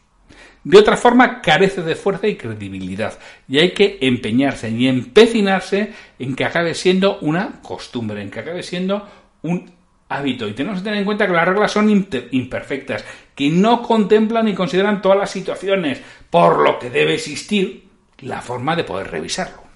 De 0.63 0.79
otra 0.79 0.97
forma, 0.97 1.41
carece 1.41 1.83
de 1.83 1.97
fuerza 1.97 2.29
y 2.29 2.37
credibilidad. 2.37 3.19
Y 3.49 3.59
hay 3.59 3.73
que 3.73 3.99
empeñarse 4.03 4.71
y 4.71 4.87
empecinarse 4.87 5.93
en 6.17 6.37
que 6.37 6.45
acabe 6.45 6.75
siendo 6.77 7.19
una 7.23 7.61
costumbre, 7.61 8.23
en 8.23 8.31
que 8.31 8.39
acabe 8.39 8.63
siendo 8.63 9.09
un 9.43 9.69
hábito. 10.09 10.47
Y 10.47 10.53
tenemos 10.53 10.79
que 10.79 10.85
tener 10.85 11.01
en 11.01 11.07
cuenta 11.07 11.27
que 11.27 11.33
las 11.33 11.49
reglas 11.49 11.73
son 11.73 11.91
imperfectas, 11.91 13.05
que 13.35 13.51
no 13.51 13.83
contemplan 13.83 14.47
y 14.47 14.55
consideran 14.55 15.03
todas 15.03 15.19
las 15.19 15.31
situaciones, 15.33 16.01
por 16.31 16.61
lo 16.61 16.79
que 16.79 16.89
debe 16.89 17.15
existir 17.15 17.89
la 18.21 18.41
forma 18.41 18.77
de 18.77 18.85
poder 18.85 19.11
revisarlo. 19.11 19.70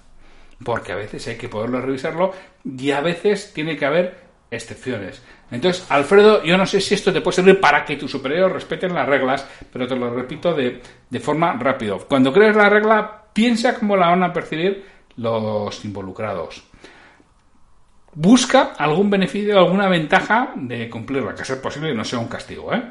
Porque 0.63 0.91
a 0.91 0.95
veces 0.95 1.27
hay 1.27 1.35
que 1.35 1.49
poderlo 1.49 1.81
revisarlo 1.81 2.33
y 2.63 2.91
a 2.91 3.01
veces 3.01 3.51
tiene 3.53 3.75
que 3.75 3.85
haber 3.85 4.25
excepciones. 4.49 5.21
Entonces, 5.51 5.85
Alfredo, 5.89 6.43
yo 6.43 6.57
no 6.57 6.65
sé 6.65 6.79
si 6.79 6.93
esto 6.93 7.11
te 7.11 7.21
puede 7.21 7.35
servir 7.35 7.59
para 7.59 7.83
que 7.83 7.97
tus 7.97 8.11
superiores 8.11 8.53
respeten 8.53 8.93
las 8.93 9.07
reglas, 9.07 9.45
pero 9.71 9.87
te 9.87 9.95
lo 9.95 10.09
repito 10.13 10.53
de, 10.53 10.81
de 11.09 11.19
forma 11.19 11.53
rápida. 11.53 11.97
Cuando 12.07 12.31
crees 12.31 12.55
la 12.55 12.69
regla, 12.69 13.25
piensa 13.33 13.75
cómo 13.75 13.97
la 13.97 14.09
van 14.09 14.23
a 14.23 14.33
percibir 14.33 14.85
los 15.17 15.83
involucrados 15.85 16.63
busca 18.15 18.73
algún 18.77 19.09
beneficio, 19.09 19.59
alguna 19.59 19.87
ventaja 19.89 20.53
de 20.55 20.89
cumplirla, 20.89 21.35
que 21.35 21.45
sea 21.45 21.61
posible 21.61 21.89
que 21.89 21.95
no 21.95 22.05
sea 22.05 22.19
un 22.19 22.27
castigo. 22.27 22.73
¿eh? 22.73 22.81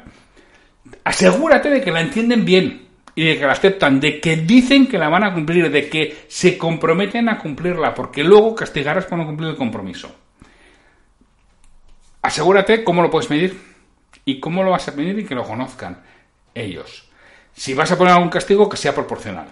Asegúrate 1.03 1.69
de 1.69 1.81
que 1.81 1.91
la 1.91 2.01
entienden 2.01 2.45
bien 2.45 2.84
y 3.15 3.23
de 3.23 3.39
que 3.39 3.45
la 3.45 3.53
aceptan, 3.53 3.99
de 3.99 4.19
que 4.19 4.35
dicen 4.35 4.87
que 4.87 4.97
la 4.97 5.07
van 5.07 5.23
a 5.23 5.33
cumplir, 5.33 5.71
de 5.71 5.89
que 5.89 6.25
se 6.27 6.57
comprometen 6.57 7.29
a 7.29 7.39
cumplirla, 7.39 7.93
porque 7.93 8.23
luego 8.23 8.53
castigarás 8.53 9.05
por 9.05 9.17
no 9.17 9.25
cumplir 9.25 9.49
el 9.49 9.55
compromiso. 9.55 10.13
Asegúrate 12.21 12.83
cómo 12.83 13.01
lo 13.01 13.09
puedes 13.09 13.29
medir 13.29 13.57
y 14.25 14.39
cómo 14.39 14.63
lo 14.63 14.71
vas 14.71 14.87
a 14.89 14.91
medir 14.91 15.19
y 15.19 15.25
que 15.25 15.35
lo 15.35 15.43
conozcan 15.43 16.01
ellos. 16.53 17.09
Si 17.53 17.73
vas 17.73 17.91
a 17.91 17.97
poner 17.97 18.13
algún 18.13 18.29
castigo, 18.29 18.67
que 18.67 18.75
sea 18.75 18.93
proporcional. 18.93 19.47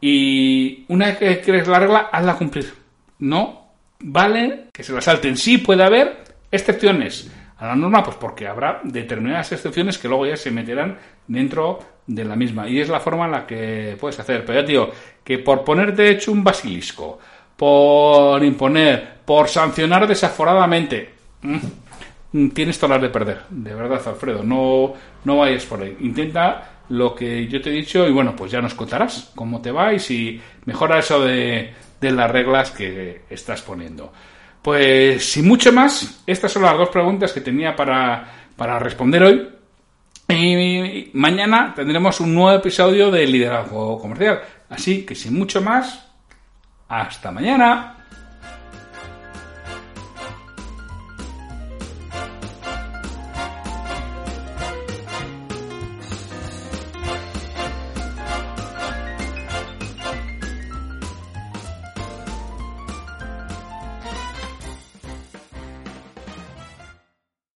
Y 0.00 0.86
una 0.88 1.06
vez 1.06 1.18
que 1.18 1.40
crees 1.42 1.68
la 1.68 1.78
regla, 1.78 2.08
hazla 2.10 2.36
cumplir. 2.36 2.72
No 3.18 3.66
vale 4.00 4.68
que 4.72 4.82
se 4.82 4.92
la 4.92 5.00
salten. 5.02 5.36
Sí 5.36 5.58
puede 5.58 5.82
haber 5.82 6.24
excepciones 6.50 7.30
a 7.58 7.66
la 7.66 7.76
norma, 7.76 8.02
pues 8.02 8.16
porque 8.16 8.46
habrá 8.46 8.80
determinadas 8.84 9.52
excepciones 9.52 9.98
que 9.98 10.08
luego 10.08 10.26
ya 10.26 10.36
se 10.36 10.50
meterán 10.50 10.98
dentro 11.26 11.95
de 12.06 12.24
la 12.24 12.36
misma. 12.36 12.68
Y 12.68 12.80
es 12.80 12.88
la 12.88 13.00
forma 13.00 13.26
en 13.26 13.32
la 13.32 13.46
que 13.46 13.96
puedes 13.98 14.18
hacer. 14.18 14.44
Pero 14.44 14.60
ya 14.60 14.66
digo, 14.66 14.90
que 15.24 15.38
por 15.38 15.64
ponerte 15.64 16.10
hecho 16.10 16.32
un 16.32 16.44
basilisco, 16.44 17.18
por 17.56 18.42
imponer, 18.44 19.18
por 19.24 19.48
sancionar 19.48 20.06
desaforadamente, 20.06 21.10
tienes 22.54 22.78
todas 22.78 22.96
las 22.96 23.02
de 23.02 23.08
perder. 23.08 23.42
De 23.50 23.74
verdad, 23.74 24.00
Alfredo, 24.06 24.42
no, 24.42 24.92
no 25.24 25.38
vayas 25.38 25.64
por 25.64 25.82
ahí. 25.82 25.96
Intenta 26.00 26.72
lo 26.90 27.14
que 27.14 27.48
yo 27.48 27.60
te 27.60 27.70
he 27.70 27.72
dicho 27.72 28.06
y 28.06 28.12
bueno, 28.12 28.34
pues 28.36 28.52
ya 28.52 28.60
nos 28.60 28.74
contarás 28.74 29.32
cómo 29.34 29.60
te 29.60 29.72
va 29.72 29.92
y 29.92 29.98
si 29.98 30.40
mejora 30.64 31.00
eso 31.00 31.20
de 31.24 31.72
de 32.00 32.10
las 32.10 32.30
reglas 32.30 32.70
que 32.70 33.22
estás 33.30 33.62
poniendo. 33.62 34.12
Pues 34.62 35.32
sin 35.32 35.46
mucho 35.46 35.72
más, 35.72 36.22
estas 36.26 36.52
son 36.52 36.62
las 36.62 36.76
dos 36.76 36.88
preguntas 36.88 37.32
que 37.32 37.40
tenía 37.40 37.74
para, 37.76 38.26
para 38.56 38.78
responder 38.78 39.22
hoy. 39.22 39.48
Y 40.28 41.10
mañana 41.12 41.72
tendremos 41.74 42.20
un 42.20 42.34
nuevo 42.34 42.58
episodio 42.58 43.10
de 43.10 43.26
Liderazgo 43.26 43.98
Comercial. 44.00 44.40
Así 44.68 45.06
que 45.06 45.14
sin 45.14 45.34
mucho 45.38 45.60
más, 45.60 46.08
hasta 46.88 47.30
mañana. 47.30 47.95